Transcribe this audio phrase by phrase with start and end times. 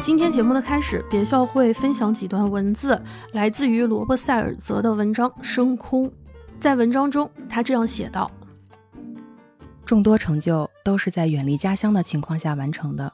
[0.00, 3.00] 今天节目的开始，别笑会分享几段文字，
[3.32, 6.08] 来自于罗伯塞尔泽的文章《升空》。
[6.60, 8.30] 在文章中，他这样写道
[9.84, 13.12] ：“众多成就都是在远离家乡的情况下完成的，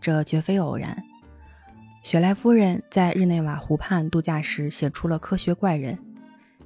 [0.00, 0.96] 这绝非偶然。”
[2.04, 5.96] 雪莱夫人在日内瓦湖畔度假时写出了《科学怪人》，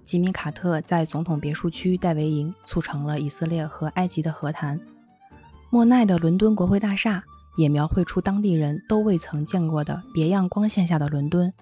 [0.04, 4.78] 吉米·卡特在总统别墅区戴维营促成了以色列和埃及的和谈，
[5.70, 7.24] 莫奈的伦敦国会大厦。
[7.56, 11.52] 也描绘出当地人都未曾见过的别样光线下的伦敦。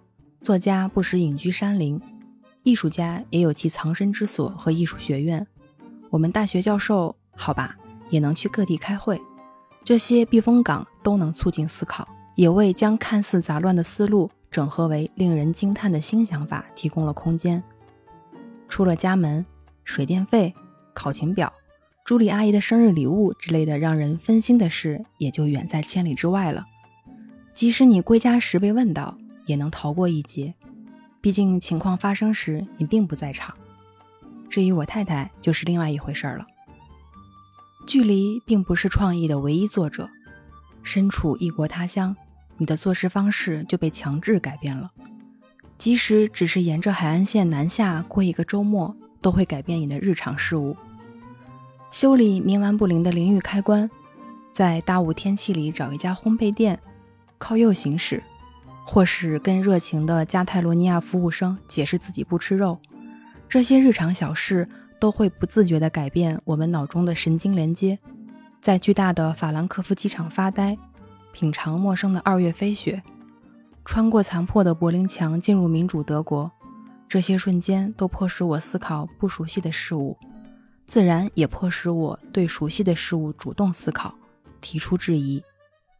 [0.43, 2.01] 作家不时隐居山林，
[2.63, 5.47] 艺术家也有其藏身之所和艺术学院。
[6.11, 7.77] 我们大学教授，好吧，
[8.11, 9.21] 也能去各地开会。
[9.83, 17.63] 这些避风港都能促进思考，也为将看似杂乱的思路整合为令人惊叹的新想法提供了空间。
[18.69, 19.45] 出了家门，
[19.85, 20.55] 水电费、
[20.95, 21.53] 考勤表。
[22.05, 26.67] 朱莉阿姨的生日礼物之类的让人分心的事，也就远在千里之外了。
[27.55, 30.53] 即使你归家时被问到，也能逃过一劫。
[31.23, 33.55] 毕竟情况发生时你并不在场。
[34.51, 36.47] 至于我太太，就是另外一回事了。
[37.87, 40.07] 距离并不是创意的唯一作者。
[40.83, 42.15] 身处异国他乡，
[42.59, 44.91] 你的做事方式就被强制改变了。
[45.79, 50.77] 即使只是沿着海岸线南下过一个周末，都会改变你的日常事务。
[51.95, 53.89] 修理冥顽不灵的淋浴开关，
[54.51, 56.77] 在大雾天气里找一家烘焙店，
[57.39, 58.21] 靠右行驶，
[58.85, 62.77] 或是跟热情的加泰罗尼亚服务生解释自己不吃肉，
[63.49, 67.97] 这些日常小事都会不自觉地改变我们脑中的神经连接。
[68.61, 70.77] 在巨大的法兰克福机场发呆，
[71.31, 73.01] 品尝陌生的二月飞雪，
[73.85, 76.51] 穿过残破的柏林墙进入民主德国，
[77.09, 80.19] 这些瞬间都迫使我思考不熟悉的事物。
[80.87, 84.15] 自然也迫使我对熟悉的事物主动思考，
[84.61, 85.43] 提出质疑。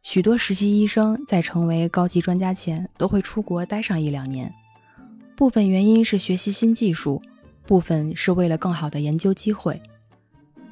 [0.03, 4.53] 许多实习医生在成为高级专家前都会出国待上一两年，
[5.35, 7.21] 部分原因是学习新技术，
[7.65, 9.81] 部分是为了更好的研究机会。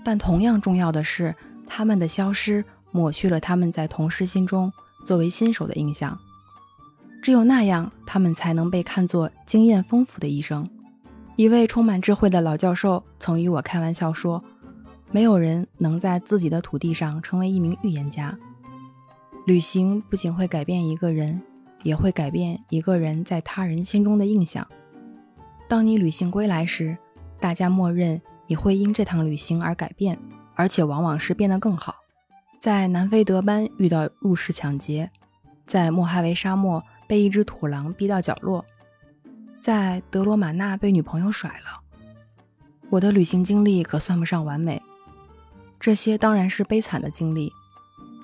[0.03, 1.33] 但同样重要的是，
[1.65, 4.71] 他们的消失抹去了他们在同事心中
[5.07, 6.17] 作为新手的印象。
[7.23, 10.69] 只有那样，他们才能被看作经验丰富的医生。
[11.35, 14.43] 一位充满智慧的老教授曾与我开玩笑说
[15.11, 18.37] ：“没有人能在自己的土地上成为一名预言家。
[19.47, 21.41] 旅行不仅会改变一个人，
[21.81, 24.65] 也会改变一个人在他人心中的印象。
[25.67, 26.95] 当你旅行归来时，
[27.39, 30.17] 大家默认你会因这趟旅行而改变，
[30.53, 31.95] 而且往往是变得更好。
[32.59, 35.09] 在南非德班遇到入室抢劫，
[35.65, 38.63] 在莫哈维沙漠被一只土狼逼到角落。”
[39.63, 41.79] 在德罗马纳被女朋友甩了，
[42.89, 44.83] 我的旅行经历可算不上完美，
[45.79, 47.49] 这些当然是悲惨的经历，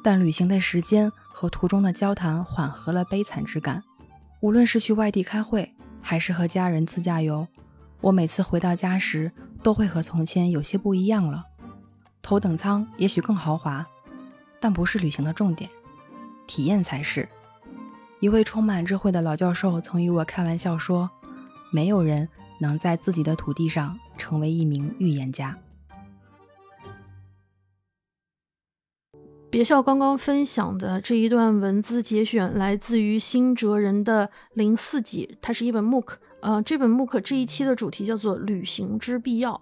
[0.04, 3.82] 但旅行的时间和途中的交谈缓和了悲惨之感。
[4.42, 7.48] 无论是去外地开会，还是和家人自驾游，
[8.02, 9.32] 我每次回到家时
[9.64, 11.46] 都会和从前有些不一样了。
[12.22, 13.88] 头等舱也许更豪华，
[14.60, 15.70] 但不是旅行的重点，
[16.48, 17.26] 体验才是。
[18.20, 21.10] 一位充满智慧的老教授曾与我开玩笑说。
[21.72, 22.28] 没有人
[22.60, 25.58] 能在自己的土地上成为一名预言家。
[29.52, 36.06] 别笑刚刚分享的这一段文字节选来自于新哲人的零四集，它是一本 MOOC。
[36.42, 39.60] 呃，这本 MOOC 这一期的主题叫做“旅行之必要”。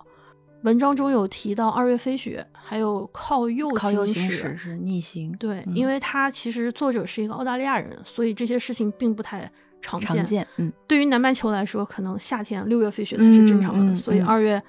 [0.64, 5.32] 文章中有提到二月飞雪，还有靠右靠右行驶是逆行。
[5.38, 9.50] 对，因为他其实作者是一个澳大利亚人，所以这些事情并不太。
[9.82, 14.62] 常见，嗯，对于南半球来说，可能夏天六月飞雪才是正常的，所以二月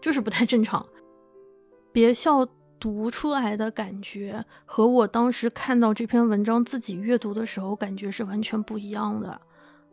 [0.00, 0.84] 就是不太正常。
[1.92, 2.46] 别笑
[2.80, 9.40] 读出来的感觉和我当时看到这篇文章自己阅读的时候感觉是完全不一样的。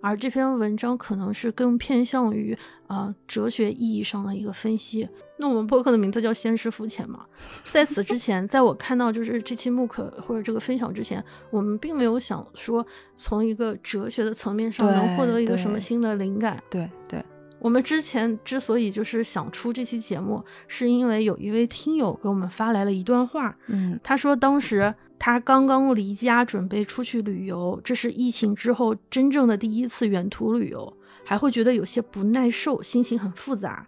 [0.01, 2.57] 而这篇文章可能是更偏向于
[2.87, 5.07] 啊哲学意义上的一个分析。
[5.37, 7.25] 那我们播客的名字叫《现实肤浅》嘛，
[7.63, 16.61] 在此之前，在我看到就是这期木可或者这个分享之前，我们并没有想说从一个哲学的层面上能获得一个什么新的灵感。
[16.69, 17.23] 对对，
[17.59, 24.93] 我们之前之所以就是想出这期节目，是因为有一位听友给我们发来了一段话，嗯，他说当时。
[25.23, 30.91] 他刚刚离家准备出去旅游，这是疫情之后真正的第一次远途旅游，
[31.23, 33.85] 还会觉得有些不耐受，心情很复杂，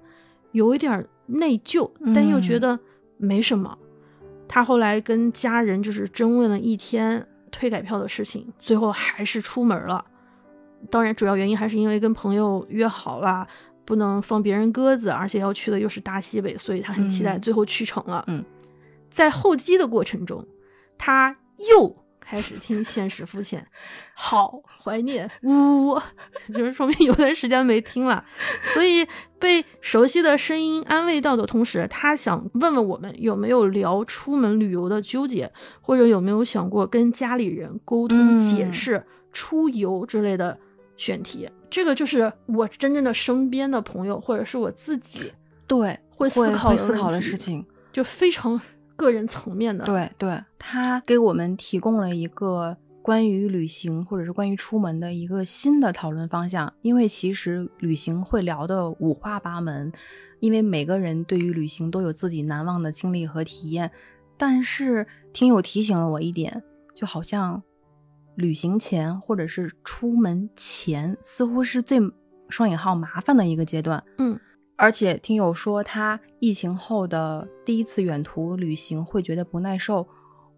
[0.52, 2.80] 有一点内疚，但又觉得
[3.18, 3.76] 没什么。
[4.48, 10.06] 他后来跟家人就是争论了一天退改票的事情，最后还是出门了。
[10.92, 13.48] 当然，主要原因还是因为跟朋友约好了，
[13.86, 18.24] 不能放别人鸽子，而且要去的又是大西北，所以他很期待，最后去成了。
[18.28, 18.46] 嗯，
[19.10, 20.46] 在候机的过程中。
[20.98, 21.36] 他
[21.72, 23.62] 又开始听《现实肤浅》，
[24.16, 24.62] 好。
[24.84, 25.98] 怀念，呜，
[26.54, 28.26] 就是说明有段时间没听了，
[28.74, 29.08] 所以
[29.40, 35.50] 被熟悉的声音安慰到的同时，他想问问我们有没有聊出门旅游的纠结，
[35.80, 39.02] 或者有没有想过跟家里人沟通解释
[39.32, 40.60] 出游之类的
[40.98, 41.50] 选题。
[41.70, 45.32] 这个就是我真正的身边的朋友，或者是我自己
[45.66, 48.60] 对会思考思考的事情，就非常。
[48.96, 56.72] 个人层面的，对对，他给我们提供了一个关于旅行或者是关于出门的一个新的讨论方向。
[56.82, 59.92] 因为其实旅行会聊的五花八门，
[60.40, 63.92] 因为每个人对于旅行都有自己难忘的经历和体验。
[64.38, 66.64] 但是听友提醒了我一点，
[66.94, 67.62] 就好像
[68.36, 72.00] 旅行前或者是出门前，似乎是最
[72.50, 74.04] 双引号麻烦的一个阶段。
[74.18, 74.40] 嗯。
[74.76, 80.06] 而且听友说他疫情后的第一次远途旅行会觉得不耐受，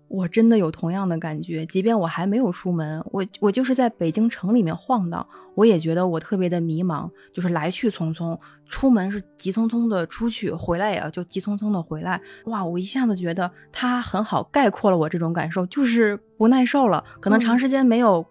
[0.08, 1.66] 我真的有同样的感觉。
[1.66, 12.20] 即便我还没有出门，我我就是在北京城里面晃荡，我也觉得我特别的迷茫，就是来去匆匆，出门是急匆匆的出去，回来也要就急匆匆的回来。
[12.46, 18.26] 哇，我一下子觉得他很好概括了我这种感受，就是不耐受了，可能长时间没有。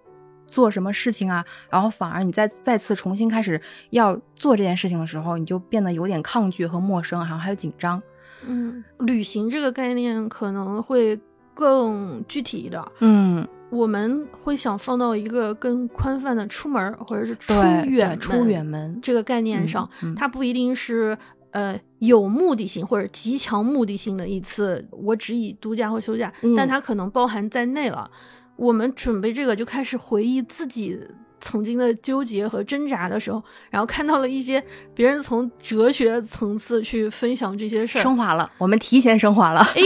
[0.55, 1.45] 做什么事情啊？
[1.69, 3.61] 然后反而你再再次重新开始
[3.91, 8.01] 要做这件事情的时候，你就变得有点抗拒和陌生，然后还有紧张。
[8.47, 11.19] 嗯，旅行这个概念可能会
[11.53, 12.81] 更具体一点。
[13.01, 17.53] 嗯，我们会想放到一个更宽泛的出门或者是出
[17.89, 21.19] 远出远门这个概念上，它不一定是
[21.51, 28.09] 呃有目的性或者极强目的性的一次，我只以度假或休假，但它可能包含在内了。
[28.57, 30.99] 我们准备这个就开始回忆自己
[31.41, 34.63] 曾经的纠结和挣扎的时候，然后看到了一些
[34.95, 39.61] 别人从哲学层次去分享这些事儿，升华了，我们提前升华了。
[39.61, 39.83] 哎，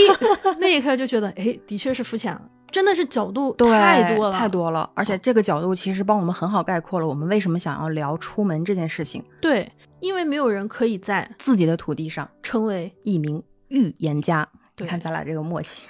[0.61, 4.89] 那一刻就觉得，哎，的确是肤浅了，真的是角度太多了，太多了。
[4.95, 9.25] 而且这个角度其实帮我们很好概括了我们为什么想要聊出门这件事情。
[9.41, 14.49] 对，因为没有人可以在自己的土地上成为一名预言家。
[14.79, 15.87] 你看咱俩这个默契，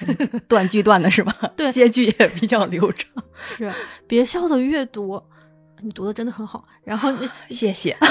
[0.49, 1.33] 断句断的是吧？
[1.57, 3.11] 对，接句也比较流畅。
[3.57, 3.73] 是，
[4.07, 5.25] 别笑的越多，
[5.83, 6.65] 你读的真的很好。
[6.85, 7.97] 然后你谢谢。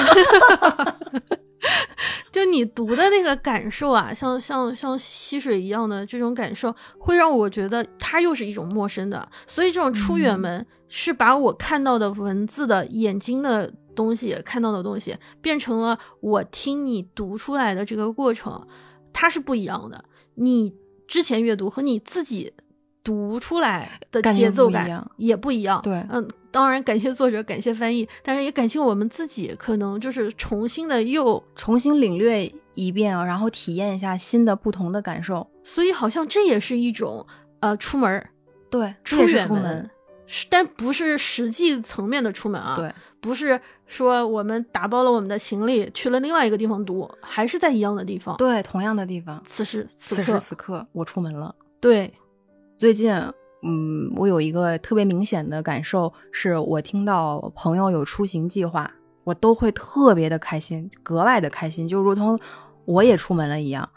[2.30, 9.28] 就你读的那个感受啊，像像像溪水一样的这种感受，会让我觉得它又是一种陌生的。
[9.46, 18.64] 所以这种出远门是把我看到的文字的眼睛的东西看到的东西，变成了我听你读出来的这个过程，
[19.12, 20.04] 它是不一样的。
[20.38, 20.72] 你
[21.06, 22.52] 之前阅读和你自己
[23.02, 25.80] 读出来的节奏感也不一样。
[25.82, 35.46] 对，嗯，当然感谢作者，感谢翻译，但是也感谢我们自己，可能就是重新的又重新领略一遍，然后体验一下新的不同的感受。
[35.64, 37.26] 所以好像这也是一种
[37.60, 38.28] 呃出门，
[38.70, 39.90] 对，出远门。
[40.50, 49.42] 但不是实际层面的出门啊，对，不是说我们打包了我们的行李去了另外一个地方读，还是在一样的地方，对，同样的地方。
[49.46, 51.54] 此时此刻此刻我出门了。
[51.80, 52.12] 对，
[52.76, 53.10] 最近，
[53.62, 58.90] 嗯，我有一个特别明显的感受，是我听到朋友有出行计划，
[59.24, 62.38] 我都会特别的开心，格外的开心，就如同
[62.84, 63.88] 我也出门了一样。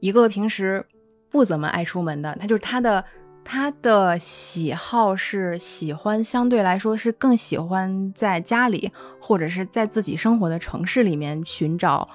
[0.00, 0.84] 一个平时
[1.30, 3.02] 不怎么爱出门的，他就是他的。
[3.50, 12.06] 他的喜好是喜欢，相对来说是更喜欢在家里或者是在自己生活的城市里面寻找，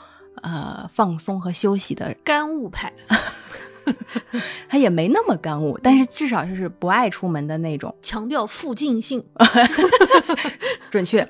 [0.44, 2.94] 呃，放松和休息的干物派。
[4.70, 9.26] 他也没那么干物，但是至少就是不爱出门的那种，强调附近性，
[10.92, 11.28] 准确。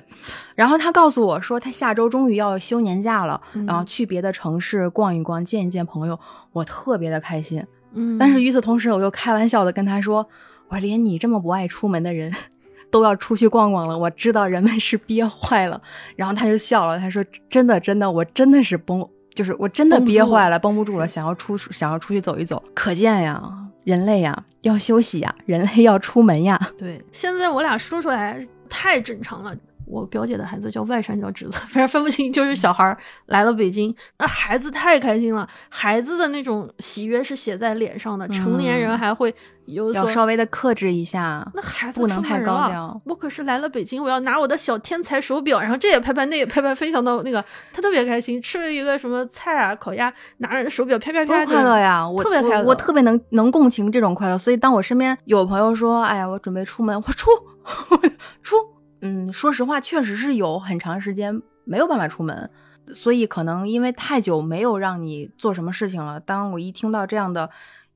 [0.54, 6.20] 然后他告诉我说，他下周终于要休年假了，然后去别的城市逛一逛，见一见朋友，
[6.52, 7.66] 我特别的开心。
[7.94, 10.26] 嗯，但是与此同时，我又开玩笑的跟他说
[10.68, 12.32] ：“我说连你这么不爱出门的人，
[12.90, 15.80] 都要出去逛逛了，我知道人们是憋坏了。”
[16.16, 22.62] 然后他就笑了，他说：“真的，真的，我真的是崩，就是我真的憋坏了，绷不住了，想要出想要出去走一走。
[22.74, 23.42] 可见呀，
[23.84, 26.60] 人类呀要休息呀，人类要出门呀。
[26.78, 29.54] 对，现在我俩说出来太正常了。”
[29.86, 32.32] 我表姐的孩子叫外甥，叫侄子， 反正分不清。
[32.32, 38.26] 就是小孩来了北京，那孩子太开心了，孩子的那种喜悦是写在脸上的。
[38.28, 39.32] 成年人还会
[39.66, 43.00] 有要稍微的克制一下，那孩子不能太高调。
[43.04, 48.40] 我可是来了北京，我要拿我的小天才手表，然后这也拍拍，那也拍拍，分享到那个，他特别开心。
[48.42, 52.08] 吃了一个什么菜啊，烤鸭，拿着手表啪啪啪，快乐呀！
[52.08, 54.36] 我特别快乐，我特别能能共情这种快乐。
[54.36, 57.30] 所以当我身边有朋友说，哎呀，我准备出门，我出
[58.42, 58.73] 出。
[59.06, 62.50] 嗯，说实话，确实是有很长时间没有办法出门，
[62.94, 66.18] 所以可能因为太久没有让你做什么事情了。
[66.18, 67.50] 当我一听到这样的，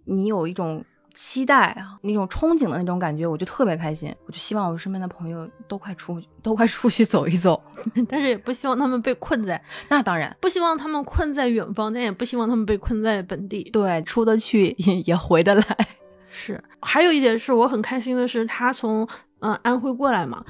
[0.04, 0.84] 你有一种
[1.14, 4.14] 期待啊，那种憧憬的那种感觉，我就特别开心。
[4.26, 7.58] 我就希望我身边的朋友都快出，都快出去走一走。
[8.06, 13.64] 但是也不希望他们被困在， 那当然不希望他们困在远方，但也不希望他们被困在本地。
[13.72, 15.64] 对，出得去也也回得来。
[16.30, 19.08] 是，还有一点是我很开心的是，他从
[19.40, 20.44] 嗯安徽过来嘛。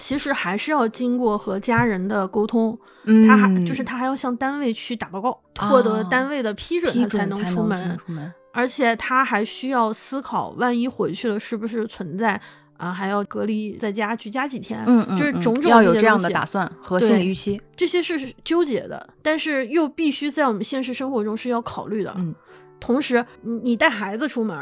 [0.00, 2.76] 其实还是要经过和家人的沟通，
[3.28, 7.98] 他还就是他还要向单位去打报告，获得单位的批准，他才能出门。
[8.52, 12.40] 而且他还需要思考，万一回去了是不是存在
[12.76, 14.82] 啊，还要隔离在家居家几天？
[14.86, 22.12] 嗯嗯，就是种种要有这样的打算和心理预期，这些是纠结的，但是又必须在我们现实生活中是要考虑的。
[22.16, 22.34] 嗯，
[22.80, 24.56] 同时你你带孩子出门，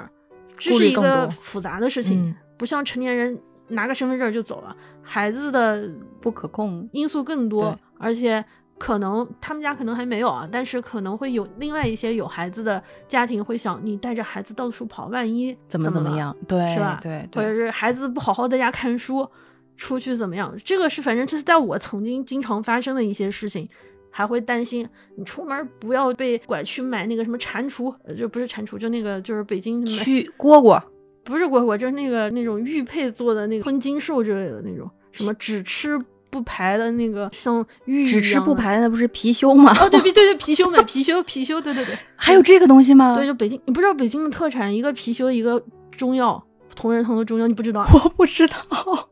[0.59, 3.39] 这是一个复杂的事情，不像成年人。
[3.69, 5.89] 拿个身份证就走了，孩子的
[6.21, 8.45] 不可控因素更多，而且
[8.79, 17.01] 可能他们家可能还没有啊，但是可能会有另外一些有孩子的家庭会想，你带着孩子到处跑，万一怎么怎么样，对，是吧？
[17.03, 19.29] 对，或者是孩子不好好在家看书，
[19.77, 20.55] 出去怎么样？
[20.65, 23.69] 这个是反正这是在我曾经经常发生的一些事情，
[24.11, 30.81] 还会担心你出门不要被拐去买那个什么蟾蜍，就不是蟾蜍，就那个就是北京什么去蝈蝈。
[31.29, 39.71] 不是蝈蝈，就是那个那种玉佩做的那个吞金兽之类的那种，什么只吃不排的那个像玉只吃不排的那不是貔貅吗？
[39.79, 43.15] 哦，对对对对，貔貅们，貔貅 貔貅，对对对，还有这个东西吗？
[43.15, 46.43] 对，就北京，你不知道北京的特产一个貔貅，一个中药
[46.75, 47.85] 同仁堂的中药，你不知道？
[47.93, 48.57] 我不知道，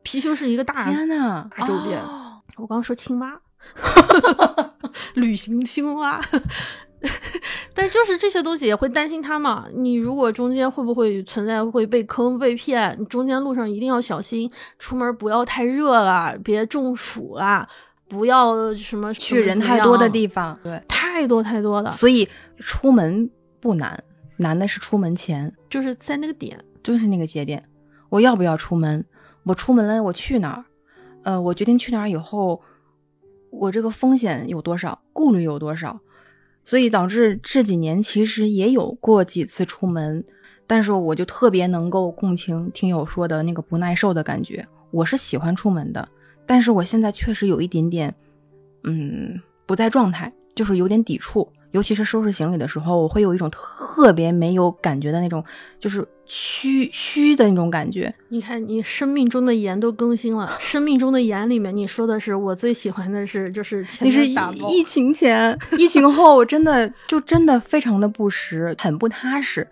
[0.02, 2.00] 貔貅是一个大天呐，大周边。
[2.56, 3.38] 我刚刚说青蛙，
[5.14, 6.18] 旅行青蛙。
[7.76, 9.66] 但就是这些东西也会担心他嘛？
[9.74, 12.96] 你如果中间会不会存在会被坑被骗？
[12.98, 17.68] 你中间路上一定要小心，出门不要太热了，别中暑啊！
[18.08, 21.92] 不要什么去人太多的地方，对，太多太多了。
[21.92, 22.26] 所以
[22.58, 23.28] 出门
[23.60, 24.02] 不难，
[24.36, 27.62] 难的是出门前，就是在那个点，就是那个节点，
[28.08, 29.04] 我要不要出门？
[29.42, 30.64] 我出门了，我去哪儿？
[31.24, 32.62] 呃，我决定去哪儿以后，
[33.50, 35.02] 我这个风险有多少？
[35.12, 36.00] 顾虑有多少？
[36.66, 40.22] 所以导致这几年其实也有过几次出门，
[40.66, 44.66] 但是我就特别能够共情听友说的那个不耐受的感觉。
[44.90, 46.06] 我是喜欢出门的，
[46.44, 48.12] 但是我现在确实有一点点，
[48.82, 51.48] 嗯，不在状态，就是有点抵触。
[51.72, 55.44] 尤其是收拾行李的时候，我会有一种特别没有感觉的那种，
[55.80, 58.14] 就是虚虚的那种感觉。
[58.28, 60.56] 你看，你生命中的盐都更新了。
[60.58, 69.66] 生命中的盐里面，你说的是我最喜欢的是，就是你是疫情前， 疫情后真的就真的非常的不实，很不踏实。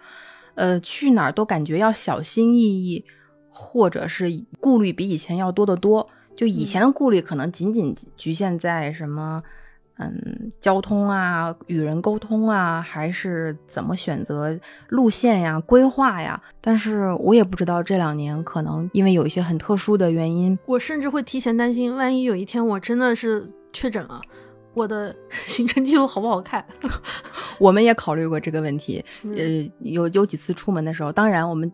[0.57, 3.05] 呃，去哪儿都感觉要小心翼翼，
[3.51, 4.29] 或者是
[4.61, 6.07] 顾虑比以前要多得多。
[6.37, 9.43] 就以前的顾虑可能仅仅局限在什么。
[9.45, 9.51] 嗯，
[10.61, 14.59] 交通啊，与人沟通啊，还是怎么选择
[14.89, 16.41] 路线呀、规划呀？
[16.61, 24.21] 但是我也不知道这两年可能因为有一些很特殊的原因，我甚至会提前担心，万一有一天我真的是确诊了，
[24.75, 26.65] 我的 行程记录好不好看？
[27.59, 29.05] 我们也考虑过这个问题，
[29.37, 31.71] 呃，有有几次出门的时候，当然我们。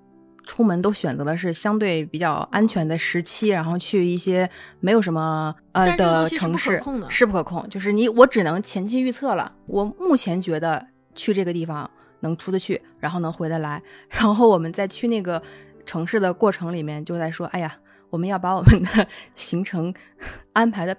[0.50, 7.64] 出门都选择的是相对比较安全的时期，然后去一些没有什么呃的城市，是不可控。
[7.69, 11.88] 就是你我只能前期预测了，我目前觉得去这个地方
[12.19, 13.80] 能出得去，然后能回得来。
[14.09, 15.40] 然后我们在去那个
[15.87, 17.73] 城市的过程里面，就在说，哎呀，
[18.11, 19.95] 我们要把我们的 行程
[20.52, 20.97] 安排的。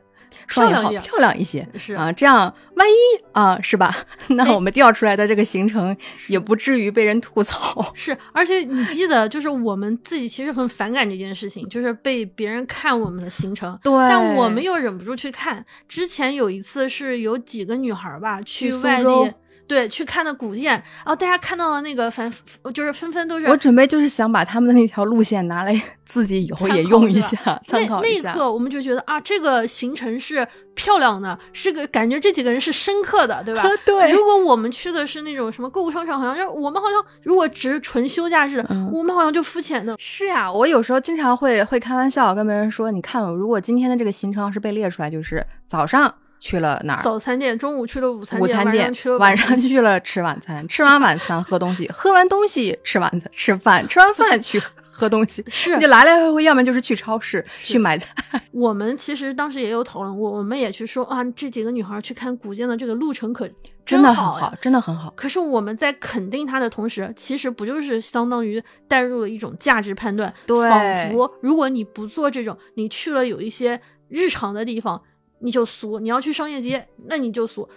[0.48, 2.94] 漂亮漂亮一些是啊，这样万一
[3.32, 3.96] 啊，是吧？
[4.36, 5.96] 那我们调出来的这个行程
[6.28, 7.82] 也不至于被人吐槽。
[7.94, 13.78] 是，而且你记得，就是我们自己其实很反感这件事情，就是被别人看我们的行程。
[13.84, 15.66] 对，但我们又忍不住去看。
[15.88, 19.34] 之前有一次是有几个女孩吧去外地。
[19.68, 22.32] 对，去看的古建，然后大家看到了那个，反
[22.74, 23.46] 就是纷纷都是。
[23.48, 28.22] 我准备就是想把他们的那条路线拿来自己以后也用 一下，参考一下。
[28.24, 33.63] 那那一刻，我们就觉得啊，这个行程是漂亮的，是个感觉这几个人是深刻的，对吧？
[33.86, 34.12] 对。
[34.12, 39.96] 如果我们去的是那种什么购物商场，好像就我们好像如果只是纯休假日，我们好像就肤浅的。
[39.98, 46.13] 是呀，我有时候经常会会开玩笑跟别人说，你看，如果今天的这个行程要是被列出来，就是早上。
[46.41, 47.01] 去了哪儿？
[47.03, 54.60] 早餐店，中午去了午餐店，晚上去了吃晚餐，吃完晚餐喝东西，喝完东西吃晚餐吃饭，吃完饭去
[54.91, 58.10] 喝东西，是你来来回回，要么就是去超市去买菜。
[58.51, 63.48] 我们其实当时也有讨论过，我们也去说啊，这几个女孩去看古建的这个路程可
[63.86, 65.13] 真的很好，真的很好。
[65.15, 70.33] 可是我们在肯定她的同时，其实不就是相当于带入了一种价值判断？
[70.48, 73.79] 对，仿佛如果你不做这种，你去了有一些
[74.10, 75.00] 日常的地方。
[75.41, 77.67] 你就俗，你要去商业街，那你就俗。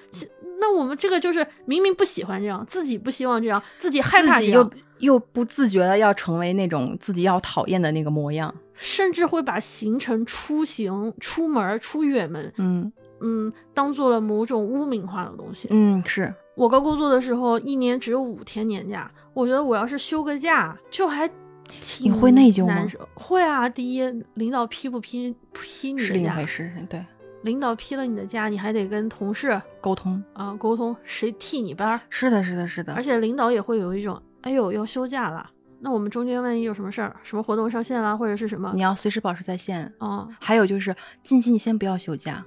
[0.61, 12.91] 那我们这个就是明明不喜欢这样，自己不希望这样，自己害怕这样，又又不自觉的要成为那种自己要讨厌的那个模样，甚至会把行程、出行、出门、出远门，嗯
[13.21, 15.69] 嗯，当做了某种污名化的东西。
[15.71, 21.29] 嗯，是我刚工作的时候，一年只有五天年假，我觉得我要是休个假，就还
[21.69, 24.03] 挺你会内疚吗会啊，第一，
[24.35, 26.29] 领导批不批批你是另一？
[26.29, 27.05] 回事，对，
[27.45, 32.95] 领导批了你的假，你还得跟同事沟通，啊、沟通谁替你班儿，是的，是的，是的。
[32.95, 35.47] 而，且领导也会有一种，哎呦要休假了，
[35.81, 39.93] 那我们中间万一有什么事儿，什么活动上线啦，或者是什么你，要随时保持在线。
[39.99, 42.43] 啊、还有就是，近期你先不要休假，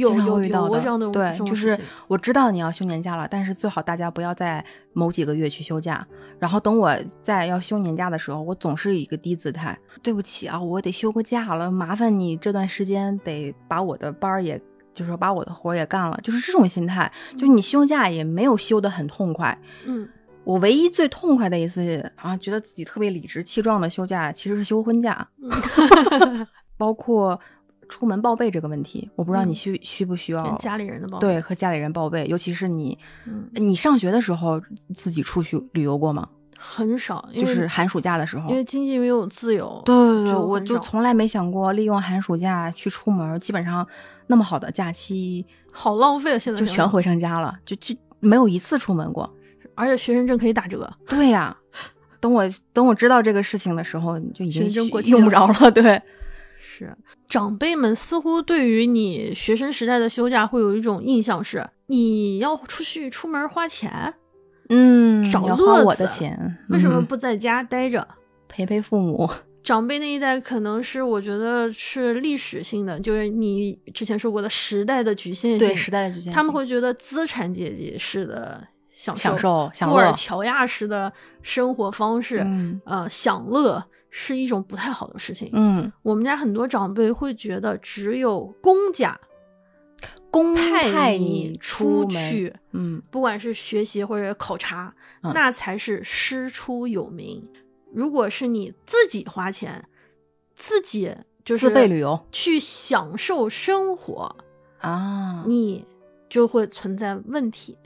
[0.00, 6.06] 有经常有会遇到的对就是我知道你要休年假了，但是最好大家不要在某几个月去休假。
[6.38, 14.60] 然后等我在要休年假的时候，我总是一个低姿态，对不起啊，我得休个假了，麻烦你这段时间得把我的班儿也，
[14.92, 17.10] 就是说把我的活儿也干了，就是这种心态。
[17.32, 19.58] 就是你休假也没有休得很痛快。
[19.86, 20.06] 嗯，
[20.44, 25.50] 我唯一最痛快的一次啊，觉得自己特别理直气壮的休假，其实是休婚假，嗯
[26.76, 27.40] 包括
[27.88, 34.60] 出门报备这个问题，我不知道你嗯需、需不需要家里人的报对，和家里人报备，尤其是你，嗯你上学的时候
[34.94, 36.28] 自己出去旅游过吗？
[36.58, 38.48] 很少，就是寒暑假的时候。
[38.48, 43.86] 因为经济没有自由，对对对，就我就从来没想过利用寒暑假去出门，基本上
[44.26, 46.38] 那么好的假期好浪费啊！
[46.38, 49.30] 现在就全回上家了，就就没有一次出门过。
[49.74, 51.54] 而且学生证可以打折，对呀、
[52.18, 54.72] 等我等我知道这个事情的时候，就已经
[55.04, 55.70] 用不着了。
[55.70, 56.00] 对，
[56.68, 56.92] 是
[57.28, 64.12] 长辈们似乎对于你学生时代的休假会有一种印象是，你要出去出门花钱，
[64.68, 68.06] 嗯，找要花乐我的子钱，为什么嗯不在家待着？
[68.48, 69.30] 陪陪父母？
[69.62, 81.12] 长辈那一代可能是我觉得是历史性的，就是你之前说过的时代的局限性，对时代的局限性，他们会觉得资产阶级式的享享受享布尔乐，乔亚式的
[81.42, 83.82] 生活方式，嗯呃，享乐
[84.18, 85.50] 是一种不太好的事情。
[85.52, 89.20] 嗯，我们家很多长辈会觉得，只有公家
[90.30, 97.46] 公派派你出，去，嗯不管是学习或者考察，嗯那才是师出有名。
[97.92, 99.86] 如果是你自己花钱，
[100.54, 104.34] 自己就是自费旅游去享受生活，
[104.78, 105.86] 啊，你
[106.30, 107.76] 就会存在问题。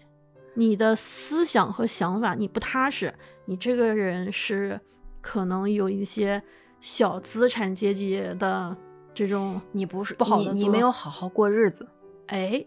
[0.55, 3.13] 你的思想和想法你不踏实，
[3.47, 4.81] 你这个人是
[5.21, 6.43] 可能有一些
[6.81, 8.77] 小资产阶级的
[9.15, 11.89] 这种，你不是不好你没有好好过日子。
[12.27, 12.65] 哎，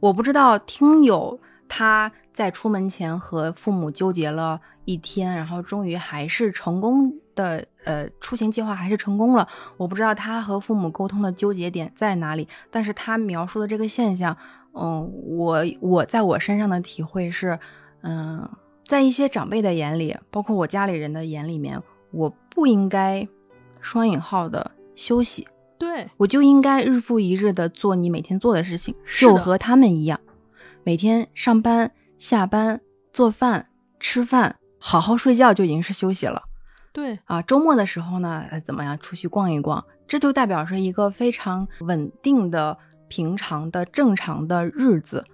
[0.00, 9.48] 我不知道听友他在出门前和父母纠结了一天，然后终于还是成功的，呃，出行计划还是成功了。
[9.76, 14.36] 我不知道他和父母沟通的纠结点在哪里，但是他描述的这个现象，
[14.74, 17.58] 嗯，我我在我身上的体会是，
[18.02, 18.46] 嗯，
[18.86, 23.26] 在一些长辈的眼里，包括我家里人的眼里面，我不应该
[23.80, 25.46] 双引号的休息。
[25.76, 30.18] 对，我就应该日复一日的做你每天做的事情，就和他们一样，
[30.84, 32.80] 每天上班、下班、
[33.12, 33.66] 做饭、
[33.98, 36.42] 吃饭，好好睡觉就已经是休息了
[36.92, 37.42] 对，啊。
[37.42, 45.24] 周末的时候呢，呃怎么样出去逛一逛，这就代表是一个非常稳定的、平常的、正常的日子。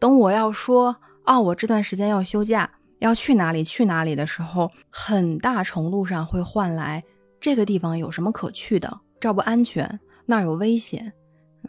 [0.00, 7.02] 等我要说啊，我这段时间要休假，要去哪里去哪里的时候，很大程度上会换来
[7.40, 11.12] 这个地方有什么可去的，这儿不安全，那儿有危险，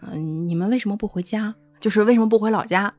[0.01, 1.53] 嗯、你们为什么不回家？
[1.79, 2.93] 就是为什么不回老家？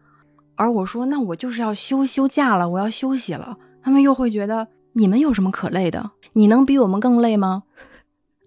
[0.57, 3.57] 而我说，那我就是要休休假了，我要休息了。
[3.83, 6.11] 他们又会觉得你们有什么可累的？
[6.33, 7.63] 你能比我们更累吗？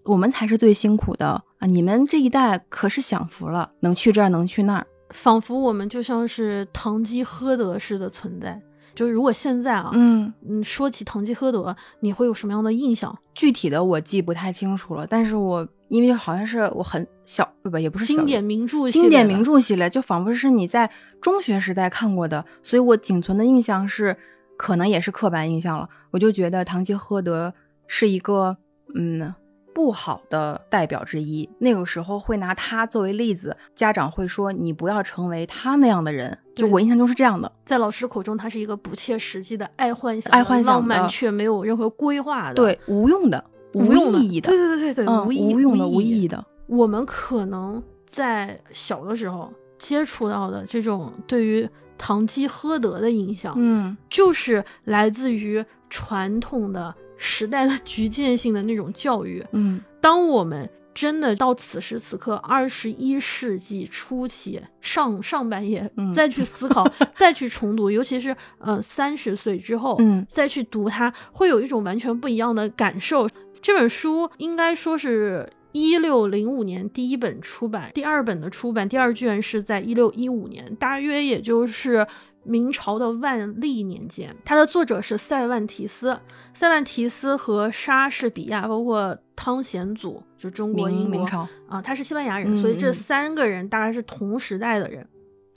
[0.04, 1.66] 我们才是最辛苦的啊！
[1.66, 4.86] 你们这一代可是享福了，能去这儿，能去那儿。
[5.10, 8.60] 仿佛我们就像是堂吉诃德似的存在。
[8.94, 13.16] 就是如果现在啊，嗯，嗯，说起堂吉诃德，你会有什么样的印象？
[13.34, 24.16] 具体的我记不太清楚了，但是我因为好像是我很小，不也不是小经典名著经典名著系列，就仿佛是你在中学时代看过的，所以我仅存的印象是，
[24.56, 25.88] 可能也是刻板印象了。
[26.10, 27.52] 我就觉得堂吉诃德
[27.86, 28.56] 是一个
[28.94, 29.34] 嗯
[29.74, 36.38] 不好的代表之一，那个时候会拿他作为例子，家长会说你不要成为他那样的人。
[36.54, 46.44] 就我印象中是这样的，在老师口中，他是一个不切实际的爱幻想、爱幻想浪漫却没有任何规划的，对，无用的、无，意义的，对对对对对，嗯，无意无用的、无无意义的。
[46.66, 59.44] 我们可能在小的时候接触到的这种对于堂吉诃德的影响，嗯就是来自于传统的时代的 局限性的那种教育。
[59.52, 73.28] 嗯当我们真的到此时此刻，二十一世纪初期上上半叶，再去思考， 再去重读，尤其是呃三十岁之后，嗯，再去读它，会有一种完全不一样的感受。
[73.60, 82.06] 这本书应该说是一六零五年第一本出版，第二本的出版，第二卷是在一六一五年，大约也就是。
[82.44, 86.18] 明朝的万历年间，它的作者是塞万提斯。
[86.52, 95.06] 塞万提斯和莎士比亚，包括汤显祖，就中国英明朝啊，他是西班牙人，所以这三个人大概是同时代的人。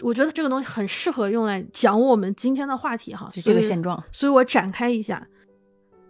[0.02, 5.26] 我觉得这个东西很适合用来讲我们今天的话题哈，就这个现状，所以我展开一下。《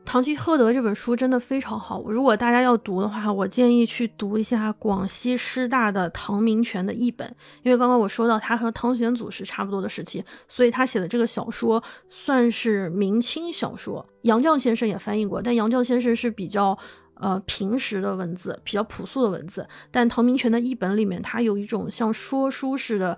[0.08, 7.28] 堂吉诃德》这本书真的非常好，如果大家要读的话，我建议去读一下广西师大的唐明泉的译本，
[7.62, 14.04] 因为刚刚我说到他和汤显祖是差不多的时期，所以他写的这个小说算是明清小说。
[14.22, 16.78] 杨绛先生也翻译过，但杨绛先生是比较
[17.16, 23.18] 呃平实的文字，比较朴素的文字，但唐明泉的译本里面，他有一种像说书似的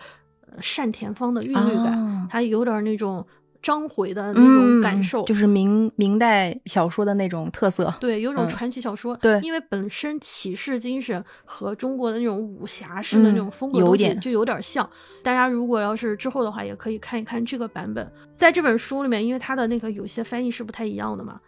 [0.75, 3.23] 单田芳的韵律感，他有点那种。
[3.61, 7.93] 章回的那种感受，就是明明代小说的那种特色。
[7.99, 9.15] 对，有种传奇小说。
[9.17, 14.89] 对，因为本身骑士精神和中国的那种武侠式的那种风格有点就有点像。
[15.21, 18.09] 大家如果要是之后的话，也可以看一看这个版本。
[18.37, 21.39] 在这本书里面，因为它的那个有些翻译是不太一样的嘛。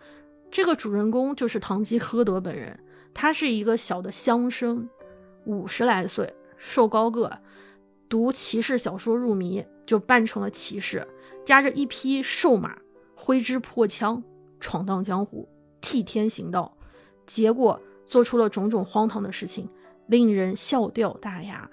[0.51, 2.77] 这个主人公就是堂吉诃德本人，
[3.13, 4.85] 他是一个小的乡绅，
[5.45, 7.31] 五十来岁，瘦高个，
[8.09, 11.07] 读骑士小说入迷，就扮成了骑士。
[11.43, 12.77] 夹着一匹瘦马，
[13.15, 14.23] 挥之破枪，
[14.59, 15.47] 闯荡江湖，
[15.81, 16.77] 替天行道，
[17.25, 19.67] 结果做出了种种荒唐的事情，
[20.07, 21.69] 令人笑掉大牙。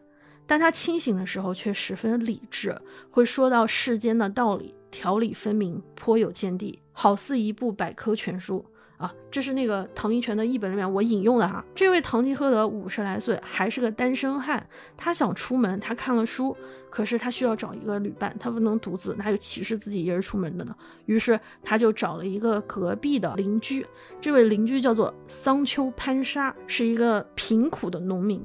[0.46, 8.64] 但他清醒的时候却十分理智，会说到世间的道理，条理分明，颇有见地，好似一部百科全书。
[8.98, 11.64] 啊，这是那个唐明泉的译本里面我引用的哈。
[11.72, 14.66] 这位唐吉诃德五十来岁，还是个单身汉。
[14.96, 16.56] 他想出门，他看了书，
[16.90, 20.74] 可是他需要找一个旅伴，他不能独自，哪有骑士自己一人出门的呢？
[21.06, 23.86] 于是他就找了一个隔壁的邻居。
[24.20, 28.44] 这位邻居叫做桑丘潘沙，是一个贫苦的农民，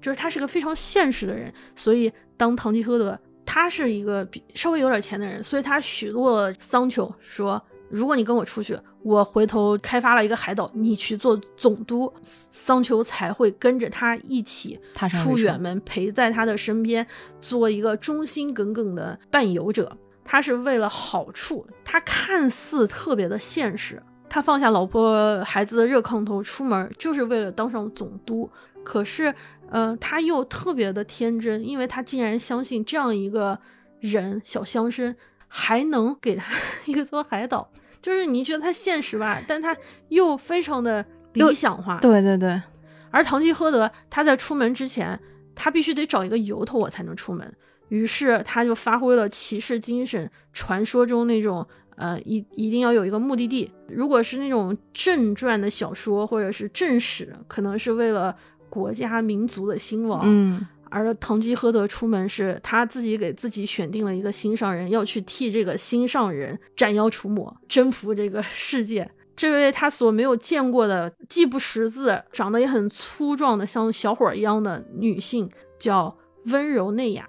[0.00, 1.54] 就是他是个非常现实的人。
[1.76, 7.62] 所以当唐吉诃德，他是一个比稍微有点钱的人，所以他许诺桑丘说。
[7.92, 14.80] 如果你跟我出去，我回头开发了一个海岛，你去做总督，桑丘才会跟着他一起
[15.22, 17.06] 出远门，陪在他的身边，
[17.40, 19.94] 做一个忠心耿耿的伴游者。
[20.24, 28.48] 他是为了好处，他看似特别的现实，他放下老婆孩子的热炕头出门，就是为了当上总督。
[28.84, 29.34] 可是，
[29.68, 33.58] 呃，他又特别的天真，因为他竟然相信这样一个
[34.00, 35.14] 人，小乡绅
[35.46, 36.52] 还能给他
[36.86, 37.68] 一座海岛。
[38.02, 39.74] 就是你觉得他现实吧，但他
[40.08, 41.98] 又非常的理想化。
[42.00, 42.60] 对对对，
[43.10, 45.18] 而堂吉诃德他在出门之前，
[45.54, 47.50] 他必须得找一个由头，我才能出门。
[47.88, 53.70] 于是他就发挥了骑士精神，传说中那种呃一一定要有一个目的地。
[53.88, 58.36] 如果是那种正传的小说或者是正史，可能是为了
[58.68, 60.22] 国家民族的兴亡。
[60.24, 60.66] 嗯。
[60.92, 69.10] 而堂吉诃德出门是他自己给自己选定了一个心上人，要去替这个心上人斩妖除魔，征服这个世界。
[69.34, 76.14] 这位他所没有见过的，既不识字，长得也很粗壮的，像小伙一样的女性，叫
[76.46, 77.26] 温柔内雅。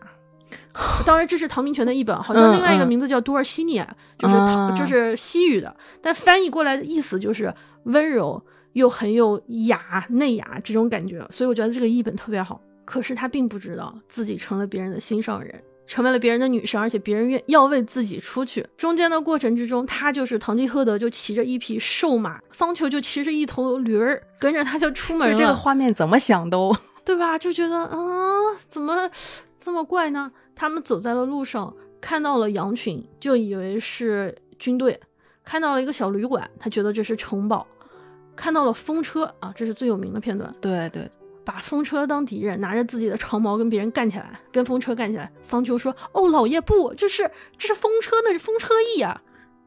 [1.06, 4.36] 当然，这是唐明泉的译本，好像另外一个名字叫多尔西尼亚，就是
[4.78, 7.52] 就是西语的，但翻译过来的意思就是
[7.86, 12.60] 温柔又很有雅内雅这种感觉，所以我觉得这个译本特别好。
[12.86, 18.66] 可是他并不知道自己成了别人的心上人，成为了别人的女神，而且别人愿要为自己出去。
[18.78, 25.38] 中间的过程之中，他就是堂吉诃德，就骑着一匹瘦马，桑丘就骑着一头驴儿，跟着他就出门了。
[25.38, 27.38] 这个画面怎么想都对吧？
[27.38, 27.98] 就觉得啊，
[28.68, 29.10] 怎么
[29.58, 30.32] 这么怪呢？
[30.56, 34.94] 他们走在了路上，看到了羊群，就以为是军队；
[35.44, 37.66] 看到了一个小旅馆，他觉得这是城堡；
[38.36, 40.54] 看到了风车啊，这是最有名的片段。
[40.62, 41.10] 对对。
[41.46, 45.32] 把风车当敌人，拿着自己的长矛跟别人干起来，跟风车干起来。
[45.42, 49.22] 桑丘说：“哦，老爷不，这是这是风车，那是风车翼啊。”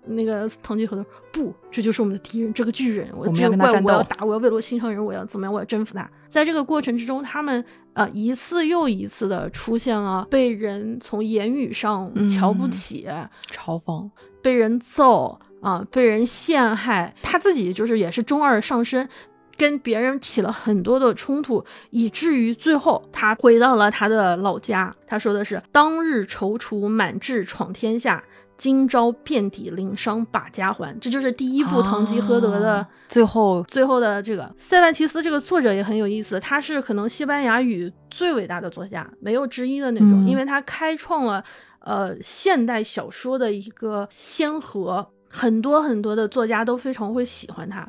[0.09, 6.09] 那个唐吉诃德不，这就是我们的敌人，这个巨人，我要跟他战斗，我要打，我要为了心上人，我要怎么样，我要征服他。
[6.29, 13.09] 在这个过程之中，他们呃一次又一次的出现了被人从言语上瞧不起、
[13.51, 14.09] 嘲讽，
[14.41, 17.13] 被人揍啊，被人陷害。
[17.21, 19.09] 他自己就是也是中二上身。
[19.57, 24.95] 跟别人起了很多的冲突，以至于最后他回到了他的老家。
[25.07, 28.23] 他说的是：“当日踌躇满志闯天下，
[28.59, 41.45] 今朝遍体鳞伤把家还，这就是第一部《堂吉诃德》的最后最后的这个塞万提斯这个作者也很有意思，他是可能西班牙语最伟大的作家，没有之一的那种，因为他开创了
[41.81, 47.87] 呃现代小说的一个先河，很多很多的作家都非常会喜欢他。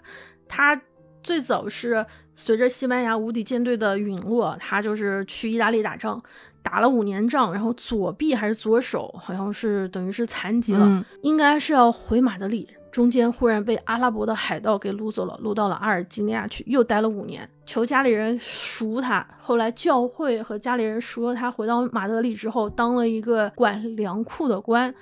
[0.50, 0.80] 他
[1.28, 6.24] 最早是随着西班牙无敌舰队的陨落，他就是去意大利打仗。
[6.64, 12.66] 打了五年仗，然后左臂还是左手，好像是等于是残疾了，应该是要回马德里。
[12.94, 19.26] 中间忽然被阿拉伯的海盗给掳走了，掳到了阿尔及利亚去，又待了五年，求家里人赎他。
[19.38, 24.94] 后来教会和家里人赎了他，回到马德里之后，当了一个管粮库的官，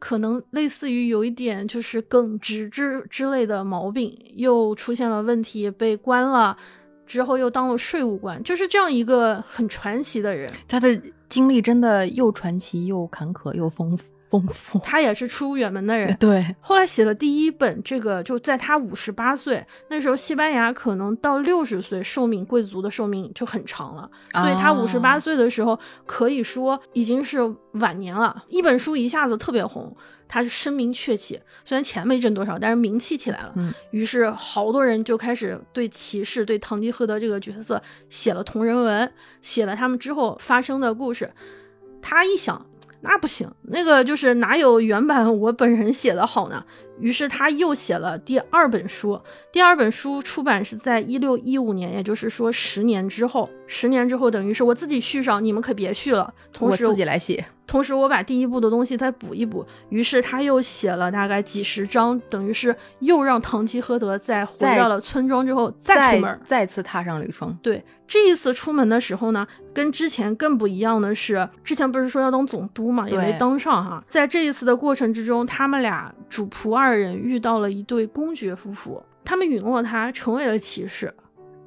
[0.00, 6.56] 可能类似于有一点就是耿直之之类的毛病，又出现了问题，被关了。
[7.06, 10.48] 之后又当了税务官，就是这样一个很传奇的人。
[10.68, 10.96] 他的
[11.28, 14.04] 经历真的又传奇又坎坷又丰富。
[14.30, 14.78] 丰富。
[14.78, 16.16] 他也是出远门的人。
[16.18, 24.10] 对，后来写了第一本这个，就在他五十八岁那时候，西班牙可能到六十岁寿命，贵族的寿命就很长了。
[24.32, 27.40] 所以他五十八岁的时候，可以说已经是
[27.72, 28.44] 晚年了。
[28.48, 29.94] 一本书一下子特别红。
[30.32, 33.52] 他是声名鹊起，虽然钱没挣多少，但是名气起来了。
[33.56, 39.12] 嗯，于是好多人就开始对骑士、对堂吉诃德这个角色写了同人文，
[39.42, 41.28] 写了他们之后发生的故事。
[42.00, 42.64] 他一想，
[43.02, 46.64] 那不行，那个就是哪有原版我本人写的好呢？
[46.98, 49.18] 于是他又写了第二本书，
[49.50, 53.48] 第二本书出版是在一六一五年，也就是说十年之后。
[53.66, 56.34] 十年之后，等于是我自己续上，你们可别续了。
[56.52, 57.42] 同时我自己来写。
[57.70, 59.64] 同时我把第一部的东西再补一补。
[59.88, 67.56] 于是他又写了大概几十章，等于是又让堂吉诃德在回到了村庄之后再出门，再次踏上旅程。
[67.62, 74.04] 对，这一次出门的时候呢，跟之前更不一样的是，之前不是说要当总督嘛，也没当上哈。
[74.08, 76.90] 在这一次的过程之中，他们俩主仆二。
[77.00, 81.14] 人遇到了一对公爵夫妇，他们允诺他成为了骑士，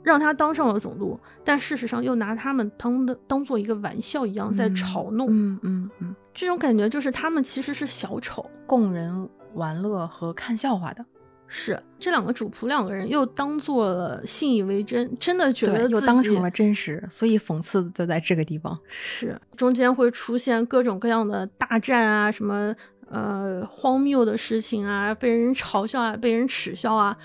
[0.03, 5.27] 让他当上了总督，但事实上又拿他们当的当做一个玩笑一样在嘲弄。
[5.31, 11.03] 嗯嗯嗯，这种感觉就是他们其实是小丑，供人玩乐和看笑话的。
[11.47, 18.77] 是这两个主仆两个人又当做了信以为真，真的觉得又当成了真实，所以讽刺就在这个地方。
[18.89, 22.75] 是中间会出现各种各样的大战啊，什么。
[23.09, 27.15] 呃，荒谬的事情啊，被人嘲笑啊，被人耻笑啊。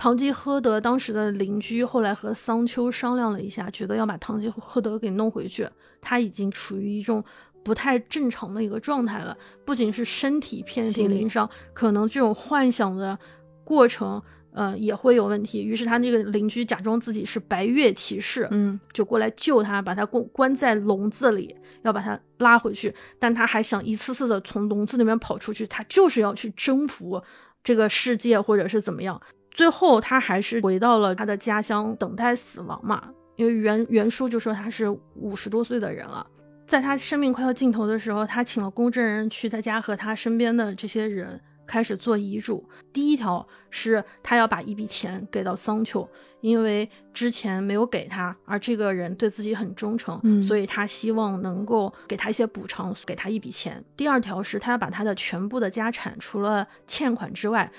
[0.00, 5.68] 堂吉诃德当时的邻居后来和桑丘商量了一下，觉得要把堂吉诃德给弄回去。
[6.00, 7.22] 他已经处于一种
[7.62, 13.18] 不太正常的一个状态了，不仅是身体遍体鳞伤，可能这种幻想的
[13.62, 14.22] 过程。
[14.52, 15.62] 呃，也会有问题。
[15.62, 22.92] 于是他那个邻居假装自己是白月骑士，嗯，就过来救他，把他关关在笼子里，要把他拉回去。
[23.20, 27.22] 但他还想一次次的从笼子里面跑出去，他就是要去征服
[27.62, 29.20] 这个世界，或者是怎么样。
[29.50, 33.10] 最后他还是回到了他的家乡，等待死亡嘛。
[33.36, 36.26] 因为原原书就说他是五十多岁的人了，
[36.66, 41.40] 在他生命快要尽头的时候，他请了公证人去他家和他身边的这些人。
[41.66, 46.08] 开始做遗嘱，第一条是他要把一笔钱给到桑丘，
[46.40, 53.84] 因为之前没有给他，而这个人对自己很忠诚，所以他希望能够给他一些补偿，给他一笔钱。
[53.96, 57.70] 第二条是他要把他的全部的家产，除了欠款之外，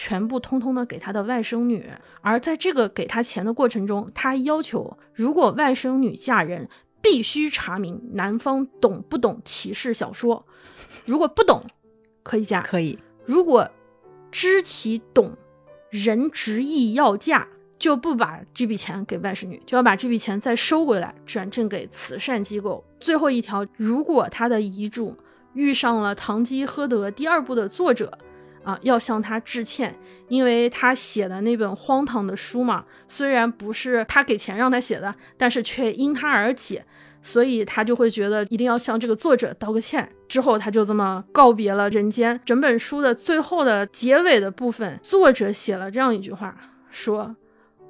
[0.00, 1.90] 全部通通的给他的外甥女。
[2.20, 6.68] 而在这个给他钱的过程中，他要求如果外甥女嫁人，
[7.02, 10.46] 必须查明男方懂不懂骑士小说，
[11.04, 11.64] 如果不懂，
[12.22, 12.96] 可以嫁，可以。
[13.26, 13.68] 如果
[14.30, 15.36] 知其懂，
[15.90, 22.84] 人执意要嫁，就不把这笔钱给外甥女，就要把这笔钱再收回来，转赠给慈善机构。
[23.00, 25.16] 最后一条，如果他的遗嘱
[25.54, 28.16] 遇上了《堂吉诃德》第二部的作者，
[28.68, 36.82] 啊，要向他致歉，因为他写的那本荒唐的书嘛，虽然不是他给钱让他写的，但是却因他而起。
[37.20, 40.08] 所以他就会觉得一定要向这个作者道个歉。
[40.28, 42.38] 之后他就这么告别了人间。
[42.44, 46.54] 整本书的最后的结尾的部分，作者写了这样一句话：
[46.90, 47.34] 说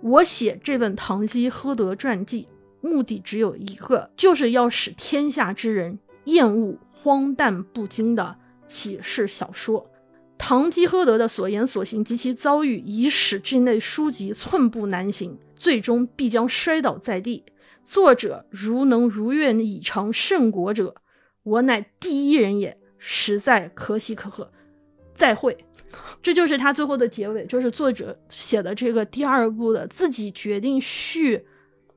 [0.00, 2.48] 我写这本《堂吉诃德传记》，
[2.88, 8.36] 目的只有一个，就是要使天下之人厌恶荒诞不经的
[8.66, 9.90] 启示小说。
[10.38, 17.44] 堂吉诃德的所言所行及其遭遇，已使这类书籍寸步难行，最终必将摔倒在地。
[17.84, 20.94] 作者如能如愿以偿圣国者，
[21.42, 24.50] 我乃第一人也，实在可喜可贺。
[25.14, 25.56] 再会，
[26.22, 31.44] 这就是他最后的结尾，就是作者写的这个第二部的自己决定续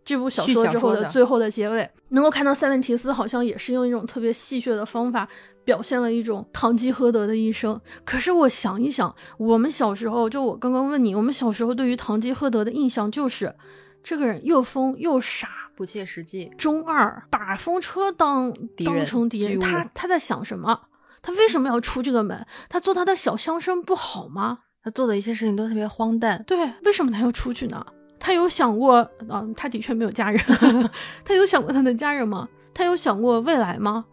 [0.04, 5.27] 这部小说之后的最后的结尾，能够看到塞万提斯好像也是用一种特别戏谑的方法
[5.72, 7.80] 表现了一种堂吉诃德的一生。
[8.04, 13.56] 可是我想一想，我们小时候，就我刚刚问你，我们小时候对于堂吉诃德的印象就是
[14.04, 18.54] 这个人又疯又傻，不切实际，中二，把风车当
[18.84, 20.78] 当成敌人，他他在想什么？
[21.22, 22.46] 他为什么要出这个门？
[22.68, 24.60] 他做他的小乡绅不好吗？
[24.84, 26.44] 他做的一些事情都特别荒诞。
[26.46, 27.86] 对，为什么他要出去呢？
[28.20, 30.44] 他有想过，嗯，他的确没有家人。
[31.24, 32.50] 他有想过他的家人吗？
[32.74, 34.04] 他有想过未来吗？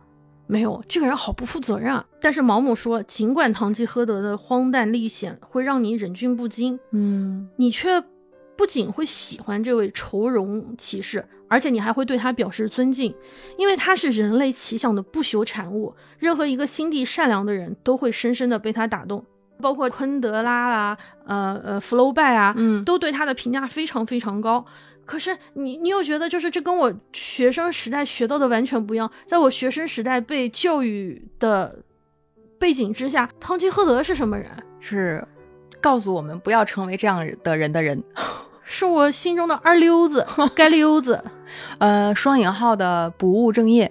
[0.49, 0.83] 没有。
[0.89, 2.05] 这个人好不负责任啊！
[2.21, 8.03] 但是毛姆说，尽管堂吉诃德的荒诞历险会让你忍俊不禁，嗯，你却
[8.57, 13.15] 不仅会喜欢这位愁容骑士，而且你还会对他表示尊敬，
[13.57, 15.95] 因为他是人类奇想的不朽产物。
[16.19, 19.25] 任何一个心地善良的人都会深深的被他打动。
[19.61, 24.65] 包括昆德拉啦，呃呃，福楼拜啊，嗯，都对他的评价非常非常高。
[25.09, 29.11] 可是你你又觉得，就是这跟我学生时代学到的完全不一样。
[29.25, 31.77] 在我学生时代被教育的
[32.59, 34.51] 背景之下，汤吉诃德是什么人？
[34.81, 35.27] 是
[35.81, 38.03] 告诉我们不要成为这样的人的人，
[38.63, 41.25] 是我心中的二溜子、该溜子，
[41.81, 43.91] 呃，双引号的不务正业。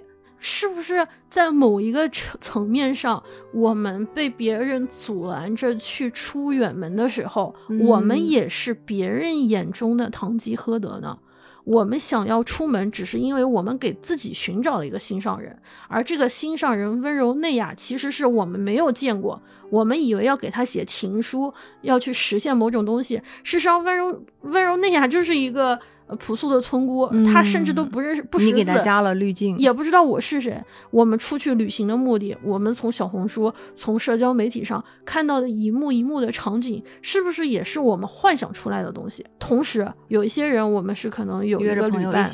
[0.50, 3.22] 是不是在某一个层层面上，
[3.54, 11.20] 我们被别人阻拦着去出远门的时候，我们也是别人眼中的堂吉诃德呢？
[11.66, 19.42] 我们想要出门，只是因为我们给自己寻找了一个心上人，而这个心上人温柔内雅，其实是我们没有见过。
[19.70, 25.78] 我们以为要给他写情书，要去实现某种东西，事实上，温柔温柔内雅就是一个。
[26.16, 30.62] 朴素的村姑，他甚至都不认识，不识字，你给他加了滤镜，也不知道我是谁。
[30.90, 39.26] 我们出去旅行的目的，我们从小红书、从社交媒体上看到的一幕一幕的场景，是不是也是我们幻想出来的东西？
[39.38, 42.26] 同时，有一些人，我们是可能有一个旅伴，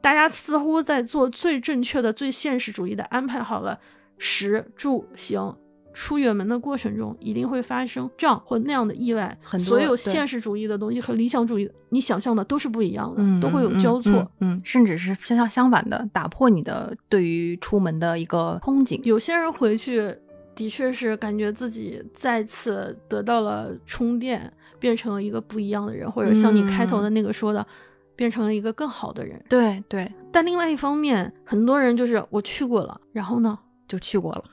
[0.00, 3.78] 大家似乎在做最正确的、最现实主义的安排好了
[4.18, 5.54] 食住行。
[5.92, 9.36] 出远门的过程中，一定会发生这样或那样的意外。
[9.58, 14.30] 所有现实主义的东西和理想主义，你想象的都是不一样的，都会有交错。
[14.40, 19.00] 嗯，甚至是相相反的，打破你的对于出门的一个憧憬。
[19.02, 20.14] 有些人回去，
[20.54, 27.66] 的确是感觉自己再次得到了充电，变成了一个不一样的人，或者像你开头的那个说的，
[28.14, 29.42] 变成了一个更好的人。
[29.48, 30.10] 对对。
[30.30, 34.44] 但另外一方面，很多人就是我去过了，然后呢，就去过了。